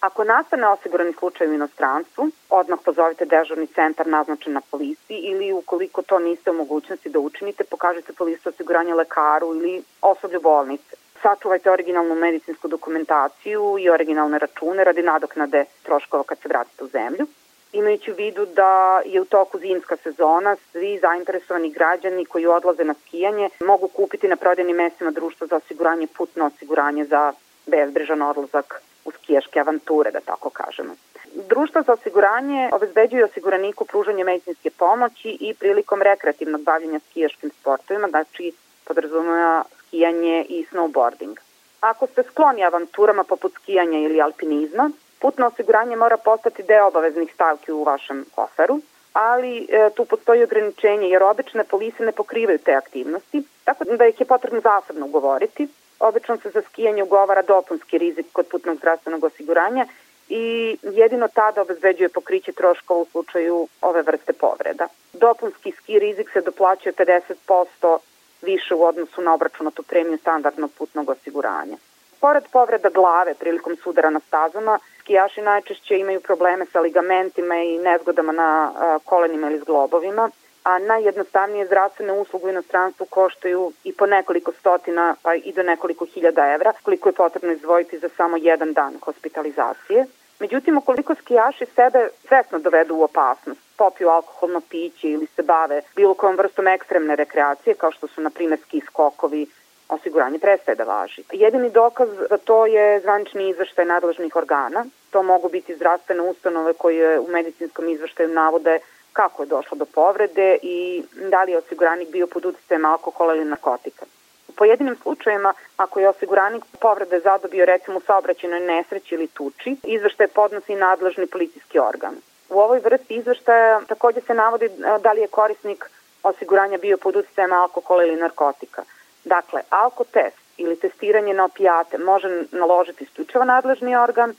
Ako 0.00 0.24
nastane 0.24 0.68
osigurani 0.68 1.12
slučaj 1.12 1.48
u 1.48 1.54
inostranstvu, 1.54 2.28
odmah 2.50 2.78
pozovite 2.84 3.24
dežurni 3.24 3.66
centar 3.66 4.06
naznačen 4.06 4.52
na 4.52 4.60
policiji 4.70 5.18
ili 5.18 5.52
ukoliko 5.52 6.02
to 6.02 6.18
niste 6.18 6.50
u 6.50 6.54
mogućnosti 6.54 7.08
da 7.08 7.18
učinite, 7.18 7.64
pokažite 7.64 8.12
polisu 8.12 8.48
osiguranja 8.48 8.94
lekaru 8.94 9.54
ili 9.54 9.82
osoblju 10.02 10.40
bolnice 10.40 10.96
sačuvajte 11.22 11.70
originalnu 11.70 12.14
medicinsku 12.14 12.68
dokumentaciju 12.68 13.76
i 13.80 13.90
originalne 13.90 14.38
račune 14.38 14.84
radi 14.84 15.02
nadoknade 15.02 15.64
troškova 15.82 16.22
kad 16.22 16.38
se 16.38 16.48
vratite 16.48 16.84
u 16.84 16.88
zemlju. 16.88 17.26
Imajući 17.72 18.12
u 18.12 18.14
vidu 18.14 18.46
da 18.46 19.00
je 19.04 19.20
u 19.20 19.24
toku 19.24 19.58
zimska 19.58 19.96
sezona, 19.96 20.56
svi 20.72 20.98
zainteresovani 20.98 21.70
građani 21.70 22.24
koji 22.24 22.46
odlaze 22.46 22.84
na 22.84 22.94
skijanje 22.94 23.48
mogu 23.60 23.88
kupiti 23.88 24.28
na 24.28 24.36
prodajnim 24.36 24.76
mestima 24.76 25.10
društva 25.10 25.46
za 25.46 25.56
osiguranje 25.56 26.06
putno 26.16 26.46
osiguranje 26.46 27.04
za 27.04 27.32
bezbrižan 27.66 28.22
odlazak 28.22 28.82
u 29.04 29.10
skijaške 29.10 29.60
avanture, 29.60 30.10
da 30.10 30.20
tako 30.20 30.50
kažemo. 30.50 30.94
Društva 31.34 31.82
za 31.82 31.92
osiguranje 31.92 32.70
obezbeđuju 32.72 33.24
osiguraniku 33.24 33.84
pružanje 33.84 34.24
medicinske 34.24 34.70
pomoći 34.70 35.36
i 35.40 35.54
prilikom 35.54 36.02
rekreativnog 36.02 36.62
bavljenja 36.62 37.00
skijaškim 37.10 37.50
sportovima, 37.60 38.08
znači 38.08 38.52
podrazumeva 38.84 39.64
skijanje 39.88 40.46
i 40.48 40.66
snowboarding. 40.70 41.36
Ako 41.80 42.06
ste 42.06 42.22
skloni 42.22 42.64
avanturama 42.64 43.24
poput 43.24 43.52
skijanja 43.54 43.98
ili 43.98 44.20
alpinizma, 44.20 44.90
putno 45.20 45.46
osiguranje 45.46 45.96
mora 45.96 46.16
postati 46.16 46.62
deo 46.62 46.86
obaveznih 46.86 47.34
stavki 47.34 47.72
u 47.72 47.84
vašem 47.84 48.24
koferu, 48.34 48.80
ali 49.12 49.66
e, 49.68 49.90
tu 49.96 50.04
postoji 50.04 50.42
ograničenje 50.42 51.08
jer 51.08 51.22
obične 51.22 51.64
polise 51.64 52.04
ne 52.04 52.12
pokrivaju 52.12 52.58
te 52.58 52.74
aktivnosti, 52.74 53.42
tako 53.64 53.84
da 53.84 54.06
ih 54.06 54.20
je 54.20 54.26
potrebno 54.26 54.60
zasebno 54.60 55.06
ugovoriti. 55.06 55.68
Obično 56.00 56.36
se 56.36 56.50
za 56.50 56.62
skijanje 56.62 57.02
ugovara 57.02 57.42
dopunski 57.42 57.98
rizik 57.98 58.26
kod 58.32 58.46
putnog 58.46 58.76
zdravstvenog 58.76 59.24
osiguranja 59.24 59.86
i 60.28 60.76
jedino 60.82 61.28
tada 61.28 61.62
obezbeđuje 61.62 62.08
pokriće 62.08 62.52
troškova 62.52 63.00
u 63.00 63.06
slučaju 63.10 63.68
ove 63.82 64.02
vrste 64.02 64.32
povreda. 64.32 64.88
Dopunski 65.12 65.72
ski 65.72 65.98
rizik 65.98 66.30
se 66.32 66.40
doplaćuje 66.40 66.92
50% 66.92 67.98
više 68.42 68.74
u 68.74 68.84
odnosu 68.84 69.22
na 69.22 69.34
obračunatu 69.34 69.82
premiju 69.82 70.18
standardnog 70.18 70.70
putnog 70.78 71.10
osiguranja. 71.10 71.76
Pored 72.20 72.44
povreda 72.52 72.88
glave 72.88 73.34
prilikom 73.34 73.76
sudara 73.76 74.10
na 74.10 74.20
stazama, 74.20 74.78
skijaši 75.00 75.42
najčešće 75.42 75.98
imaju 75.98 76.20
probleme 76.20 76.66
sa 76.72 76.80
ligamentima 76.80 77.54
i 77.56 77.78
nezgodama 77.78 78.32
na 78.32 78.72
kolenima 79.04 79.50
ili 79.50 79.58
zglobovima, 79.58 80.30
a 80.64 80.78
najjednostavnije 80.78 81.66
zdravstvene 81.66 82.12
usluge 82.12 82.46
u 82.46 82.48
inostranstvu 82.48 83.06
koštaju 83.06 83.72
i 83.84 83.92
po 83.92 84.06
nekoliko 84.06 84.52
stotina 84.52 85.14
pa 85.22 85.34
i 85.34 85.52
do 85.52 85.62
nekoliko 85.62 86.04
hiljada 86.04 86.52
evra, 86.54 86.72
koliko 86.82 87.08
je 87.08 87.12
potrebno 87.12 87.52
izdvojiti 87.52 87.98
za 87.98 88.08
samo 88.16 88.36
jedan 88.36 88.72
dan 88.72 88.98
hospitalizacije. 89.00 90.06
Međutim, 90.40 90.78
ukoliko 90.78 91.14
skijaši 91.14 91.66
sebe 91.66 92.08
svesno 92.28 92.58
dovedu 92.58 92.94
u 92.94 93.02
opasnost, 93.02 93.60
popiju 93.76 94.08
alkoholno 94.08 94.60
piće 94.70 95.08
ili 95.08 95.26
se 95.26 95.42
bave 95.42 95.82
bilo 95.96 96.14
kojom 96.14 96.36
vrstom 96.36 96.66
ekstremne 96.66 97.16
rekreacije, 97.16 97.74
kao 97.74 97.92
što 97.92 98.06
su, 98.06 98.20
na 98.20 98.30
primjer, 98.30 98.60
ski 98.60 98.80
skokovi, 98.80 99.46
osiguranje 99.88 100.38
prestaje 100.38 100.76
da 100.76 100.84
važi. 100.84 101.22
Jedini 101.32 101.70
dokaz 101.70 102.08
za 102.30 102.36
to 102.36 102.66
je 102.66 103.00
zvanični 103.00 103.50
izveštaj 103.50 103.84
nadležnih 103.84 104.36
organa. 104.36 104.86
To 105.10 105.22
mogu 105.22 105.48
biti 105.48 105.76
zdravstvene 105.76 106.22
ustanove 106.22 106.72
koje 106.72 107.18
u 107.20 107.28
medicinskom 107.28 107.88
izveštaju 107.88 108.28
navode 108.28 108.78
kako 109.12 109.42
je 109.42 109.46
došlo 109.46 109.76
do 109.78 109.84
povrede 109.84 110.58
i 110.62 111.02
da 111.30 111.42
li 111.42 111.52
je 111.52 111.58
osiguranik 111.58 112.08
bio 112.08 112.26
pod 112.26 112.44
uticajem 112.44 112.84
alkohola 112.84 113.34
ili 113.34 113.44
narkotika. 113.44 114.06
U 114.48 114.52
pojedinim 114.52 114.96
slučajima, 115.02 115.54
ako 115.76 116.00
je 116.00 116.08
osiguranik 116.08 116.64
povrede 116.80 117.20
zadobio 117.20 117.64
recimo 117.64 117.98
u 117.98 118.00
saobraćenoj 118.06 118.60
nesreći 118.60 119.14
ili 119.14 119.26
tuči, 119.26 119.76
izveštaj 119.84 120.26
podnosi 120.26 120.74
nadležni 120.74 121.26
policijski 121.26 121.78
organ. 121.78 122.14
U 122.48 122.58
ovoj 122.58 122.78
vrsti 122.78 123.14
izveštaja 123.14 123.80
takođe 123.88 124.20
se 124.20 124.34
navodi 124.34 124.68
da 125.02 125.12
li 125.12 125.20
je 125.20 125.28
korisnik 125.28 125.90
osiguranja 126.22 126.78
bio 126.78 126.96
pod 126.96 127.16
utjecajem 127.16 127.52
alkohola 127.52 128.04
ili 128.04 128.16
narkotika. 128.16 128.82
Dakle, 129.24 129.60
alkotest 129.70 130.36
ili 130.56 130.76
testiranje 130.76 131.34
na 131.34 131.44
opijate 131.44 131.98
može 131.98 132.44
naložiti 132.52 133.04
isključivo 133.04 133.44
nadležni 133.44 133.96
organ, 133.96 134.34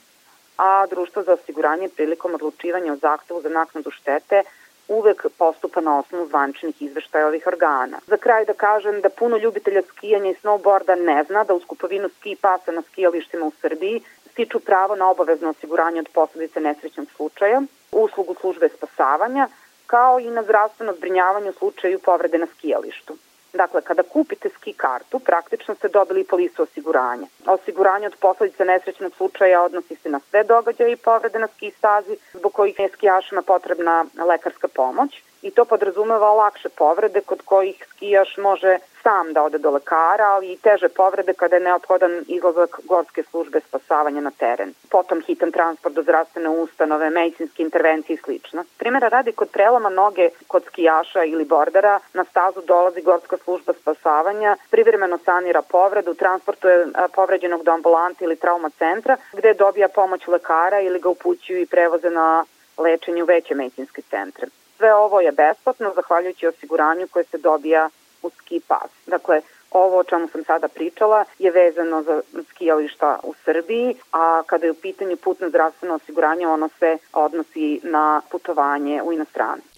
a 0.57 0.85
društvo 0.87 1.23
za 1.23 1.33
osiguranje 1.33 1.89
prilikom 1.89 2.33
odlučivanja 2.33 2.93
o 2.93 2.95
zahtevu 2.95 3.41
za 3.41 3.49
naknadu 3.49 3.91
štete 3.91 4.43
uvek 4.89 5.25
postupa 5.37 5.81
na 5.81 5.99
osnovu 5.99 6.27
zvančnih 6.27 6.81
izveštaja 6.81 7.27
ovih 7.27 7.47
organa. 7.47 7.97
Za 8.07 8.17
kraj 8.17 8.45
da 8.45 8.53
kažem 8.53 9.01
da 9.01 9.09
puno 9.09 9.37
ljubitelja 9.37 9.81
skijanja 9.81 10.29
i 10.29 10.39
snowboarda 10.43 10.95
ne 11.05 11.23
zna 11.23 11.43
da 11.43 11.53
uz 11.53 11.63
kupovinu 11.67 12.09
ski 12.09 12.35
pasa 12.41 12.71
na 12.71 12.81
skijalištima 12.81 13.45
u 13.45 13.51
Srbiji 13.61 14.01
stiču 14.31 14.59
pravo 14.59 14.95
na 14.95 15.09
obavezno 15.09 15.49
osiguranje 15.49 15.99
od 15.99 16.09
posledice 16.13 16.59
nesrećnog 16.59 17.07
slučaja, 17.15 17.61
uslugu 17.91 18.35
službe 18.41 18.69
spasavanja, 18.69 19.47
kao 19.87 20.19
i 20.19 20.29
na 20.29 20.43
zdravstveno 20.43 20.93
zbrinjavanje 20.93 21.49
u 21.49 21.53
slučaju 21.53 21.99
povrede 21.99 22.37
na 22.37 22.47
skijalištu. 22.57 23.17
Dakle, 23.53 23.81
kada 23.81 24.03
kupite 24.03 24.49
ski 24.49 24.73
kartu, 24.73 25.19
praktično 25.19 25.75
ste 25.75 25.87
dobili 25.87 26.23
polisu 26.23 26.63
osiguranja. 26.63 27.27
Osiguranje 27.45 28.07
od 28.07 28.15
posledice 28.21 28.65
nesrećnog 28.65 29.15
slučaja 29.15 29.61
odnosi 29.61 29.95
se 29.95 30.09
na 30.09 30.19
sve 30.29 30.43
događaje 30.43 30.91
i 30.91 30.95
povrede 30.95 31.39
na 31.39 31.47
ski 31.47 31.71
stazi 31.71 32.17
zbog 32.33 32.53
kojih 32.53 32.79
je 32.79 32.89
skijašima 32.89 33.41
potrebna 33.41 34.05
lekarska 34.27 34.67
pomoć 34.67 35.23
i 35.41 35.51
to 35.51 35.65
podrazumeva 35.65 36.33
lakše 36.33 36.69
povrede 36.69 37.21
kod 37.21 37.41
kojih 37.45 37.85
skijaš 37.89 38.37
može 38.37 38.77
sam 39.03 39.33
da 39.33 39.43
ode 39.43 39.57
do 39.57 39.71
lekara, 39.71 40.25
ali 40.25 40.51
i 40.51 40.57
teže 40.57 40.89
povrede 40.89 41.33
kada 41.33 41.55
je 41.55 41.59
neophodan 41.59 42.23
izlazak 42.27 42.79
gorske 42.83 43.23
službe 43.23 43.59
spasavanja 43.59 44.21
na 44.21 44.31
teren. 44.31 44.73
Potom 44.89 45.21
hitan 45.21 45.51
transport 45.51 45.95
do 45.95 46.03
zdravstvene 46.03 46.49
ustanove, 46.49 47.09
medicinske 47.09 47.63
intervencije 47.63 48.17
i 48.27 48.39
sl. 48.49 48.57
Primera 48.77 49.07
radi 49.07 49.31
kod 49.31 49.49
preloma 49.49 49.89
noge 49.89 50.29
kod 50.47 50.65
skijaša 50.65 51.23
ili 51.23 51.45
bordera 51.45 51.99
na 52.13 52.23
stazu 52.23 52.61
dolazi 52.61 53.01
gorska 53.01 53.37
služba 53.37 53.73
spasavanja, 53.73 54.57
privremeno 54.69 55.17
sanira 55.25 55.61
povredu, 55.61 56.13
transportuje 56.13 56.87
povređenog 57.15 57.63
do 57.63 57.71
ambulante 57.71 58.25
ili 58.25 58.35
trauma 58.35 58.69
centra, 58.69 59.17
gde 59.33 59.53
dobija 59.53 59.87
pomoć 59.87 60.27
lekara 60.27 60.79
ili 60.79 60.99
ga 60.99 61.09
upućuju 61.09 61.61
i 61.61 61.65
prevoze 61.65 62.09
na 62.09 62.45
lečenje 62.77 63.23
u 63.23 63.25
veće 63.25 63.55
medicinske 63.55 64.01
centre. 64.01 64.47
Sve 64.79 64.93
ovo 64.93 65.21
je 65.21 65.31
besplatno 65.31 65.93
zahvaljujući 65.95 66.47
osiguranju 66.47 67.07
koje 67.07 67.25
se 67.25 67.37
dobija 67.37 67.89
u 68.21 68.29
ski 68.29 68.61
pas. 68.67 68.91
Dakle, 69.07 69.41
ovo 69.71 69.97
o 69.97 70.03
čemu 70.03 70.27
sam 70.27 70.43
sada 70.43 70.67
pričala 70.67 71.25
je 71.39 71.51
vezano 71.51 72.03
za 72.03 72.21
skijališta 72.49 73.19
u 73.23 73.33
Srbiji, 73.45 73.95
a 74.11 74.43
kada 74.45 74.65
je 74.65 74.71
u 74.71 74.81
pitanju 74.81 75.17
putno 75.17 75.49
zdravstveno 75.49 75.95
osiguranje, 75.95 76.47
ono 76.47 76.69
se 76.79 76.97
odnosi 77.13 77.79
na 77.83 78.21
putovanje 78.31 79.01
u 79.01 79.13
inostranstvo. 79.13 79.69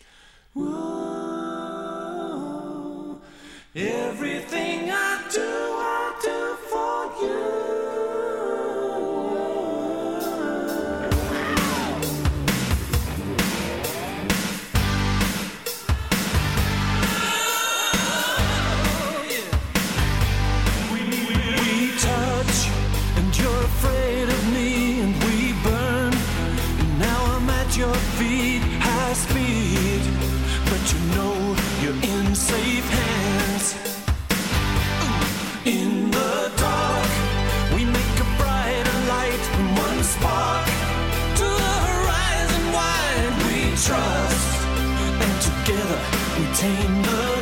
Everything 3.76 4.90
I 4.90 5.14
do, 5.34 5.50
I 5.80 6.12
do 6.24 6.56
for 6.70 7.02
you. 7.22 7.91
You 46.64 47.41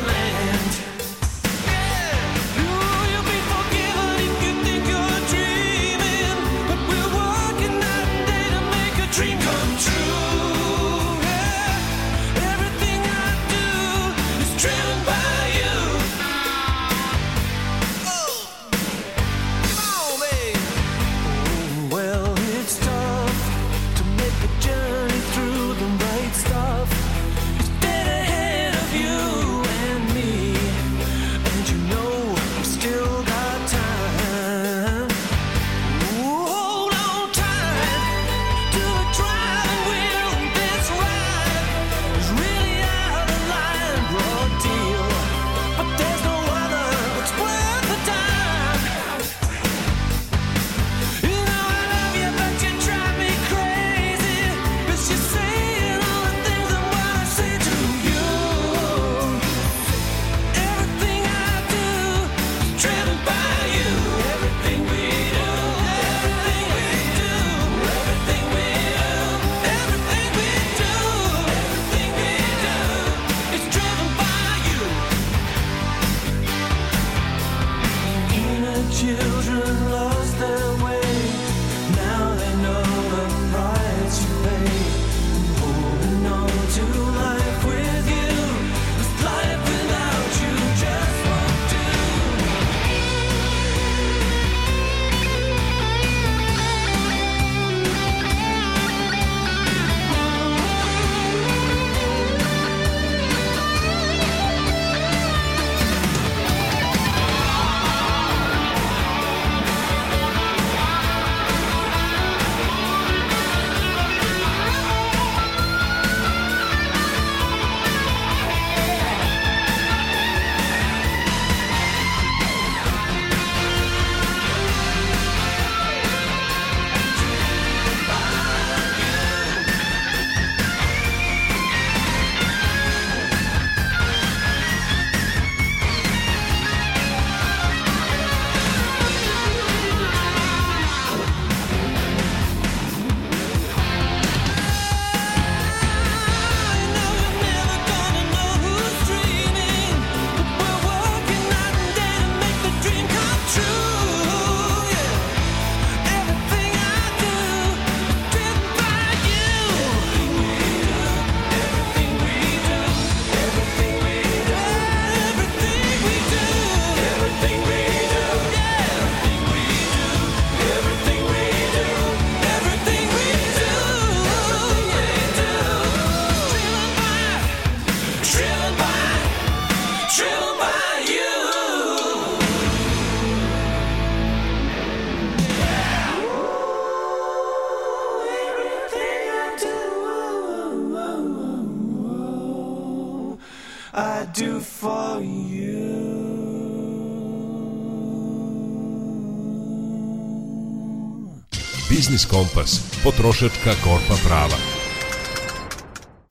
Biznis 202.20 202.30
Kompas, 202.30 202.80
potrošačka 203.04 203.72
korpa 203.84 204.14
prava. 204.24 204.56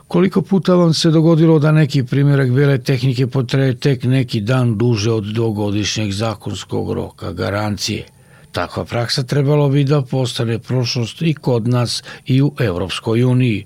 Koliko 0.08 0.42
puta 0.42 0.76
vam 0.76 0.94
se 0.94 1.10
dogodilo 1.10 1.60
da 1.60 1.72
neki 1.72 2.04
primjerak 2.04 2.52
bele 2.52 2.78
tehnike 2.78 3.28
potraje 3.28 3.76
tek 3.80 4.04
neki 4.04 4.42
dan 4.42 4.78
duže 4.78 5.12
od 5.12 5.24
dvogodišnjeg 5.24 6.12
zakonskog 6.12 6.94
roka, 6.94 7.32
garancije? 7.32 8.06
Takva 8.52 8.86
praksa 8.86 9.24
trebalo 9.24 9.70
bi 9.70 9.84
da 9.84 10.02
postane 10.02 10.60
prošlost 10.60 11.22
i 11.22 11.34
kod 11.34 11.68
nas 11.68 12.04
i 12.26 12.42
u 12.42 12.54
Evropskoj 12.60 13.24
uniji, 13.24 13.66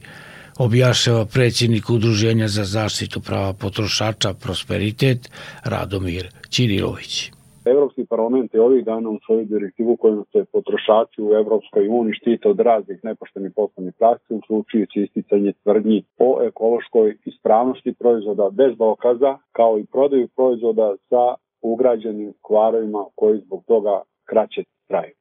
objašnjava 0.58 1.26
predsjednik 1.26 1.90
Udruženja 1.90 2.48
za 2.48 2.66
zaštitu 2.66 3.22
prava 3.22 3.54
potrošača 3.54 4.34
Prosperitet 4.34 5.30
Radomir 5.64 6.30
Ćirilović. 6.50 7.33
Evropski 7.66 8.06
parlament 8.06 8.54
je 8.54 8.62
ovih 8.62 8.86
dana 8.86 9.10
u 9.10 9.20
svoju 9.26 9.46
direktivu 9.46 9.98
kojom 9.98 10.26
se 10.32 10.46
potrošači 10.52 11.22
u 11.22 11.34
Evropskoj 11.34 11.88
uniji 11.88 12.14
štite 12.14 12.50
od 12.50 12.60
raznih 12.60 13.00
nepoštenih 13.04 13.52
poslovnih 13.56 13.94
praksi, 14.00 14.34
uključujući 14.34 15.00
isticanje 15.00 15.54
tvrdnji 15.64 16.04
o 16.20 16.40
ekološkoj 16.44 17.18
ispravnosti 17.26 17.94
proizvoda 18.00 18.50
bez 18.52 18.78
dokaza, 18.78 19.38
kao 19.52 19.80
i 19.80 19.86
prodaju 19.86 20.28
proizvoda 20.36 20.96
sa 21.10 21.36
ugrađenim 21.62 22.34
kvarovima 22.42 23.06
koji 23.16 23.40
zbog 23.40 23.64
toga 23.68 24.02
kraće 24.26 24.64
traju. 24.88 25.14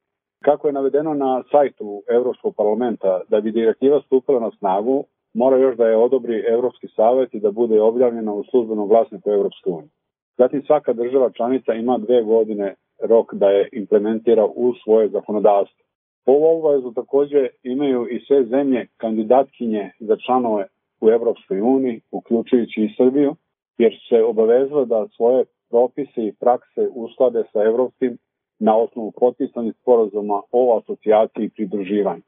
Kako 0.44 0.66
je 0.66 0.72
navedeno 0.72 1.14
na 1.14 1.42
sajtu 1.50 2.02
Evropskog 2.08 2.54
parlamenta, 2.56 3.20
da 3.28 3.40
bi 3.40 3.52
direktiva 3.52 4.00
stupila 4.06 4.40
na 4.40 4.50
snagu, 4.58 5.04
mora 5.34 5.56
još 5.56 5.76
da 5.76 5.86
je 5.86 5.96
odobri 5.96 6.44
Evropski 6.48 6.88
savet 6.96 7.34
i 7.34 7.40
da 7.40 7.50
bude 7.50 7.80
objavljena 7.80 8.32
u 8.32 8.44
službenom 8.44 8.88
glasniku 8.88 9.30
Evropske 9.30 9.70
unije. 9.70 9.90
Zatim 10.38 10.62
svaka 10.62 10.92
država 10.92 11.30
članica 11.30 11.74
ima 11.74 11.98
dve 11.98 12.22
godine 12.22 12.74
rok 13.02 13.34
da 13.34 13.50
je 13.50 13.68
implementira 13.72 14.44
u 14.46 14.74
svoje 14.84 15.08
zakonodavstvo. 15.08 15.84
Ovu 16.26 16.58
obavezu 16.58 16.92
takođe 16.92 17.48
imaju 17.62 18.08
i 18.10 18.20
sve 18.26 18.44
zemlje 18.44 18.86
kandidatkinje 18.96 19.90
za 20.00 20.16
članove 20.26 20.66
u 21.00 21.08
Evropskoj 21.08 21.60
uniji, 21.60 22.00
uključujući 22.10 22.80
i 22.80 22.94
Srbiju, 22.96 23.34
jer 23.78 23.92
se 24.08 24.22
obavezala 24.22 24.84
da 24.84 25.08
svoje 25.16 25.44
propise 25.70 26.26
i 26.26 26.34
prakse 26.40 26.88
usklade 26.94 27.42
sa 27.52 27.62
evropskim 27.62 28.18
na 28.58 28.76
osnovu 28.76 29.12
potpisanih 29.20 29.74
sporozuma 29.80 30.42
o 30.52 30.78
asocijaciji 30.78 31.44
i 31.44 31.50
pridruživanju. 31.50 32.22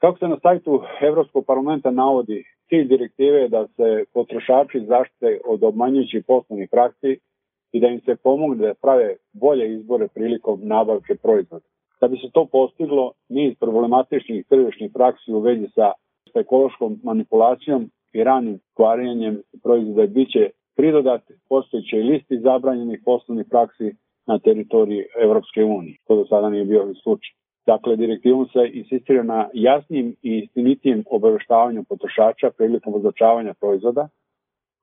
Kako 0.00 0.18
se 0.18 0.28
na 0.28 0.38
sajtu 0.42 0.82
Evropskog 1.00 1.44
parlamenta 1.46 1.90
navodi, 1.90 2.44
cilj 2.68 2.88
direktive 2.88 3.38
je 3.38 3.48
da 3.48 3.66
se 3.66 4.04
potrošači 4.14 4.86
zaštite 4.86 5.40
od 5.44 5.64
obmanjujućih 5.64 6.24
poslovnih 6.26 6.68
praksi 6.70 7.18
i 7.72 7.80
da 7.80 7.86
im 7.86 8.00
se 8.00 8.16
pomogne 8.16 8.66
da 8.66 8.74
prave 8.74 9.16
bolje 9.32 9.74
izbore 9.74 10.08
prilikom 10.14 10.60
nabavke 10.62 11.14
proizvoda. 11.22 11.64
Da 12.00 12.08
bi 12.08 12.16
se 12.16 12.30
to 12.32 12.46
postiglo, 12.46 13.12
niz 13.28 13.54
problematičnih 13.60 14.46
tržišnih 14.46 14.90
praksi 14.94 15.32
u 15.32 15.40
vezi 15.40 15.68
sa 15.74 15.92
ekološkom 16.34 17.00
manipulacijom 17.02 17.90
i 18.12 18.24
ranim 18.24 18.60
kvarenjem 18.76 19.42
proizvoda 19.62 20.06
biće 20.06 20.50
pridodat 20.76 21.22
postojećoj 21.48 22.02
listi 22.02 22.40
zabranjenih 22.40 23.00
poslovnih 23.04 23.46
praksi 23.50 23.94
na 24.26 24.38
teritoriji 24.38 25.04
Evropske 25.20 25.64
unije, 25.64 25.96
što 26.04 26.16
do 26.16 26.24
sada 26.24 26.50
nije 26.50 26.64
bio 26.64 26.94
slučaj. 27.02 27.32
Dakle, 27.68 27.96
direktivom 27.96 28.46
se 28.52 28.70
insistira 28.72 29.22
na 29.22 29.48
jasnim 29.52 30.14
i 30.22 30.38
istinitijem 30.38 31.04
obaveštavanju 31.10 31.84
potrošača 31.88 32.50
prilikom 32.50 32.94
označavanja 32.94 33.54
proizvoda, 33.54 34.08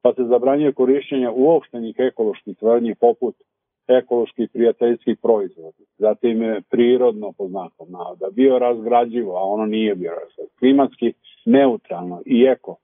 pa 0.02 0.14
se 0.14 0.24
zabranjuje 0.24 0.74
korišćenje 0.74 1.30
uopštenih 1.30 1.96
ekoloških 1.98 2.58
tvrdnji 2.58 2.96
poput 2.96 3.36
ekoloških 3.88 4.50
prijateljskih 4.54 5.18
proizvoda, 5.22 5.84
zatim 5.98 6.64
prirodno 6.70 7.32
po 7.38 7.48
znakom 7.48 7.88
navoda, 7.92 8.28
biorazgrađivo, 8.32 9.38
a 9.38 9.44
ono 9.44 9.66
nije 9.66 9.96
biorazgrađivo, 9.96 10.58
klimatski 10.60 11.14
neutralno 11.46 12.22
i 12.26 12.44
eko 12.44 12.78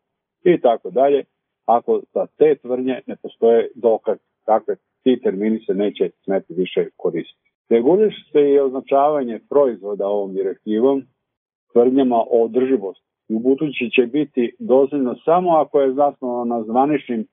i 0.43 0.61
tako 0.61 0.89
dalje, 0.89 1.23
ako 1.65 2.01
za 2.13 2.25
te 2.37 2.55
tvrdnje 2.55 3.01
ne 3.07 3.15
postoje 3.15 3.69
dokaz, 3.75 4.17
takve 4.45 4.75
ti 5.03 5.19
termini 5.23 5.59
se 5.65 5.73
neće 5.73 6.09
smeti 6.23 6.53
više 6.53 6.87
koristiti. 6.97 7.50
Reguliš 7.71 8.31
se 8.31 8.41
i 8.51 8.59
označavanje 8.59 9.39
proizvoda 9.49 10.07
ovom 10.07 10.33
direktivom 10.33 11.03
tvrdnjama 11.73 12.15
o 12.15 12.43
održivosti. 12.43 13.05
U 13.29 13.39
budući 13.39 13.89
će 13.95 14.05
biti 14.05 14.55
dozvoljno 14.59 15.15
samo 15.25 15.49
ako 15.51 15.81
je 15.81 15.93
zasnovano 15.93 16.55
na 16.55 16.63
zvaničnim 16.63 17.27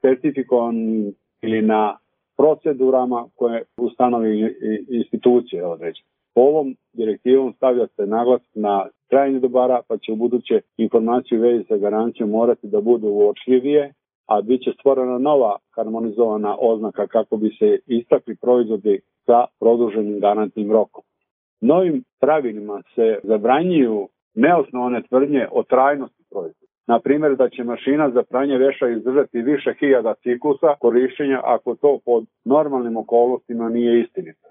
certifikovanim 0.00 1.14
ili 1.42 1.62
na 1.62 1.98
procedurama 2.36 3.26
koje 3.34 3.62
ustanovi 3.76 4.54
institucije 4.88 5.66
određene. 5.66 6.08
Ovom 6.34 6.76
direktivom 6.92 7.52
stavlja 7.52 7.86
se 7.86 8.06
naglas 8.06 8.42
na 8.54 8.86
trajanje 9.10 9.40
dobara, 9.40 9.80
pa 9.88 9.98
će 9.98 10.12
u 10.12 10.16
buduće 10.16 10.60
informacije 10.76 11.38
u 11.38 11.42
vezi 11.42 11.64
sa 11.68 11.76
garancijom 11.76 12.30
morati 12.30 12.66
da 12.66 12.80
budu 12.80 13.08
uočljivije, 13.08 13.92
a 14.26 14.42
bit 14.42 14.62
će 14.62 14.70
stvorena 14.78 15.18
nova 15.18 15.56
harmonizovana 15.70 16.56
oznaka 16.60 17.06
kako 17.06 17.36
bi 17.36 17.50
se 17.58 17.78
istakli 17.86 18.36
proizvodi 18.36 19.00
sa 19.26 19.44
produženim 19.60 20.20
garantnim 20.20 20.72
rokom. 20.72 21.02
Novim 21.60 22.04
pravilima 22.20 22.82
se 22.94 23.18
zabranjuju 23.22 24.08
neosnovane 24.34 25.02
tvrdnje 25.02 25.48
o 25.52 25.62
trajnosti 25.62 26.24
proizvoda. 26.30 26.64
Na 26.86 27.00
primjer 27.00 27.36
da 27.36 27.48
će 27.48 27.64
mašina 27.64 28.10
za 28.10 28.22
pranje 28.22 28.58
veša 28.58 28.88
izdržati 28.88 29.42
više 29.42 29.74
hiljada 29.80 30.14
ciklusa 30.14 30.74
korišćenja 30.80 31.40
ako 31.44 31.74
to 31.74 31.98
pod 32.04 32.24
normalnim 32.44 32.96
okolnostima 32.96 33.68
nije 33.68 34.00
istinito. 34.00 34.48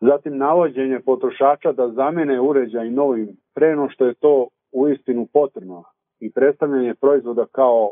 Zatim 0.00 0.36
navođenje 0.36 1.00
potrošača 1.00 1.72
da 1.72 1.88
zamene 1.88 2.40
uređaj 2.40 2.90
novim 2.90 3.28
preno 3.54 3.88
što 3.90 4.06
je 4.06 4.14
to 4.14 4.48
u 4.72 4.88
istinu 4.88 5.26
potrebno 5.32 5.84
i 6.20 6.32
predstavljanje 6.32 6.94
proizvoda 6.94 7.46
kao 7.52 7.90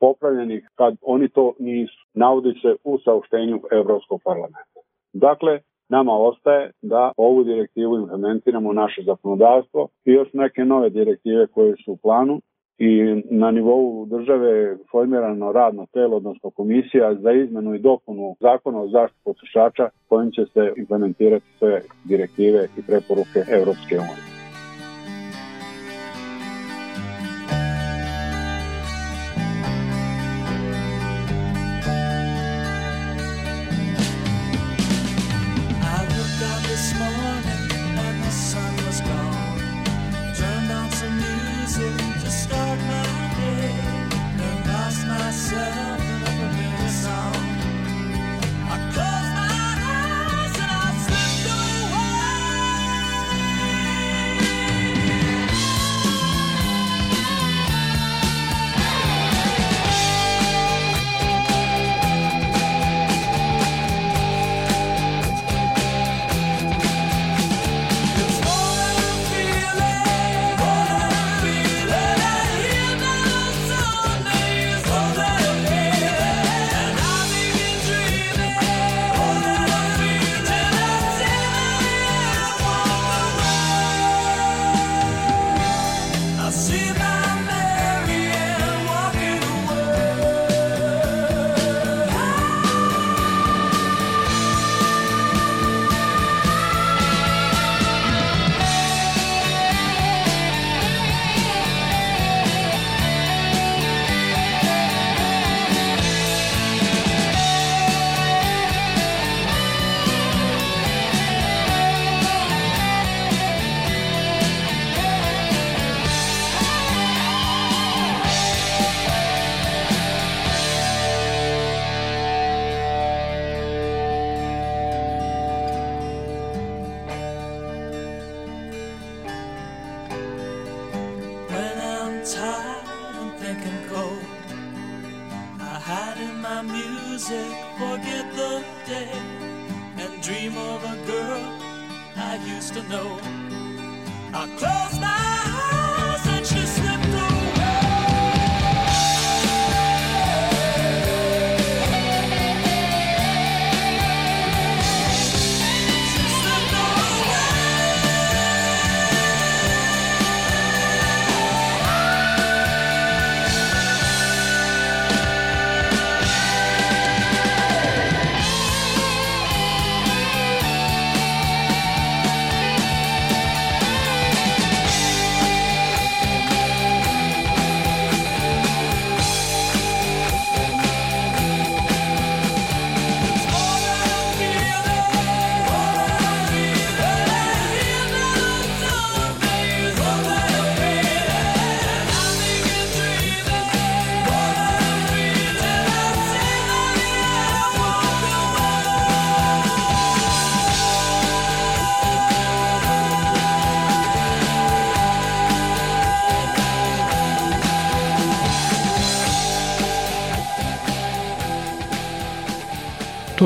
popravljenih 0.00 0.70
kad 0.74 0.96
oni 1.02 1.28
to 1.28 1.54
nisu. 1.58 2.06
Navodi 2.14 2.52
se 2.62 2.76
u 2.84 2.98
saopštenju 2.98 3.60
Evropskog 3.70 4.20
parlamenta. 4.24 4.75
Dakle, 5.18 5.60
nama 5.88 6.12
ostaje 6.12 6.70
da 6.82 7.12
ovu 7.16 7.44
direktivu 7.44 7.98
implementiramo 7.98 8.70
u 8.70 8.72
naše 8.72 9.02
zakonodavstvo 9.02 9.88
i 10.04 10.12
još 10.12 10.28
neke 10.32 10.64
nove 10.64 10.90
direktive 10.90 11.46
koje 11.46 11.74
su 11.84 11.92
u 11.92 11.96
planu 11.96 12.40
i 12.78 13.22
na 13.30 13.50
nivou 13.50 14.06
države 14.06 14.48
je 14.48 14.78
formirano 14.90 15.52
radno 15.52 15.86
telo, 15.92 16.16
odnosno 16.16 16.50
komisija 16.50 17.14
za 17.14 17.32
izmenu 17.32 17.74
i 17.74 17.78
dopunu 17.78 18.36
zakona 18.40 18.80
o 18.80 18.88
zaštitu 18.88 19.20
potrošača 19.24 19.88
kojim 20.08 20.30
će 20.30 20.44
se 20.52 20.72
implementirati 20.76 21.46
sve 21.58 21.82
direktive 22.04 22.68
i 22.78 22.82
preporuke 22.82 23.40
Evropske 23.48 23.94
unije. 23.94 24.35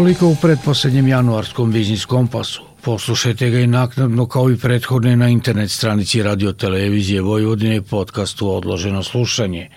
Toliko 0.00 0.26
u 0.26 0.36
pretposlednjem 0.42 1.08
januarskom 1.08 1.72
Biznis 1.72 2.04
Kompasu. 2.04 2.62
Poslušajte 2.82 3.50
ga 3.50 3.58
i 3.58 3.66
naknadno 3.66 4.26
kao 4.26 4.50
i 4.50 4.56
prethodne 4.56 5.16
na 5.16 5.28
internet 5.28 5.70
stranici 5.70 6.22
Radio 6.22 6.52
Televizije 6.52 7.20
Vojvodine 7.20 7.82
podcastu 7.82 8.54
Odloženo 8.54 9.02
slušanje. 9.02 9.68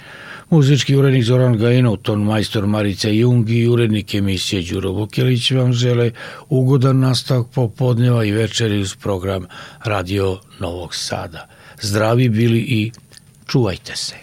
Muzički 0.50 0.96
urednik 0.96 1.24
Zoran 1.24 1.58
Gajinov, 1.58 1.98
ton 1.98 2.24
majstor 2.24 2.68
Marica 2.68 3.10
Jung 3.10 3.50
i 3.50 3.68
urednik 3.68 4.16
emisije 4.16 4.62
Đuro 4.62 4.92
Vukelić 4.92 5.52
vam 5.52 5.74
žele 5.74 6.12
ugodan 6.50 7.00
nastavak 7.00 7.48
popodneva 7.54 8.26
i 8.26 8.32
večeri 8.32 8.80
uz 8.80 8.96
program 8.96 9.46
Radio 9.84 10.40
Novog 10.60 10.96
Sada. 10.96 11.48
Zdravi 11.82 12.30
bili 12.30 12.60
i 12.60 12.92
čuvajte 13.48 13.96
se. 13.96 14.23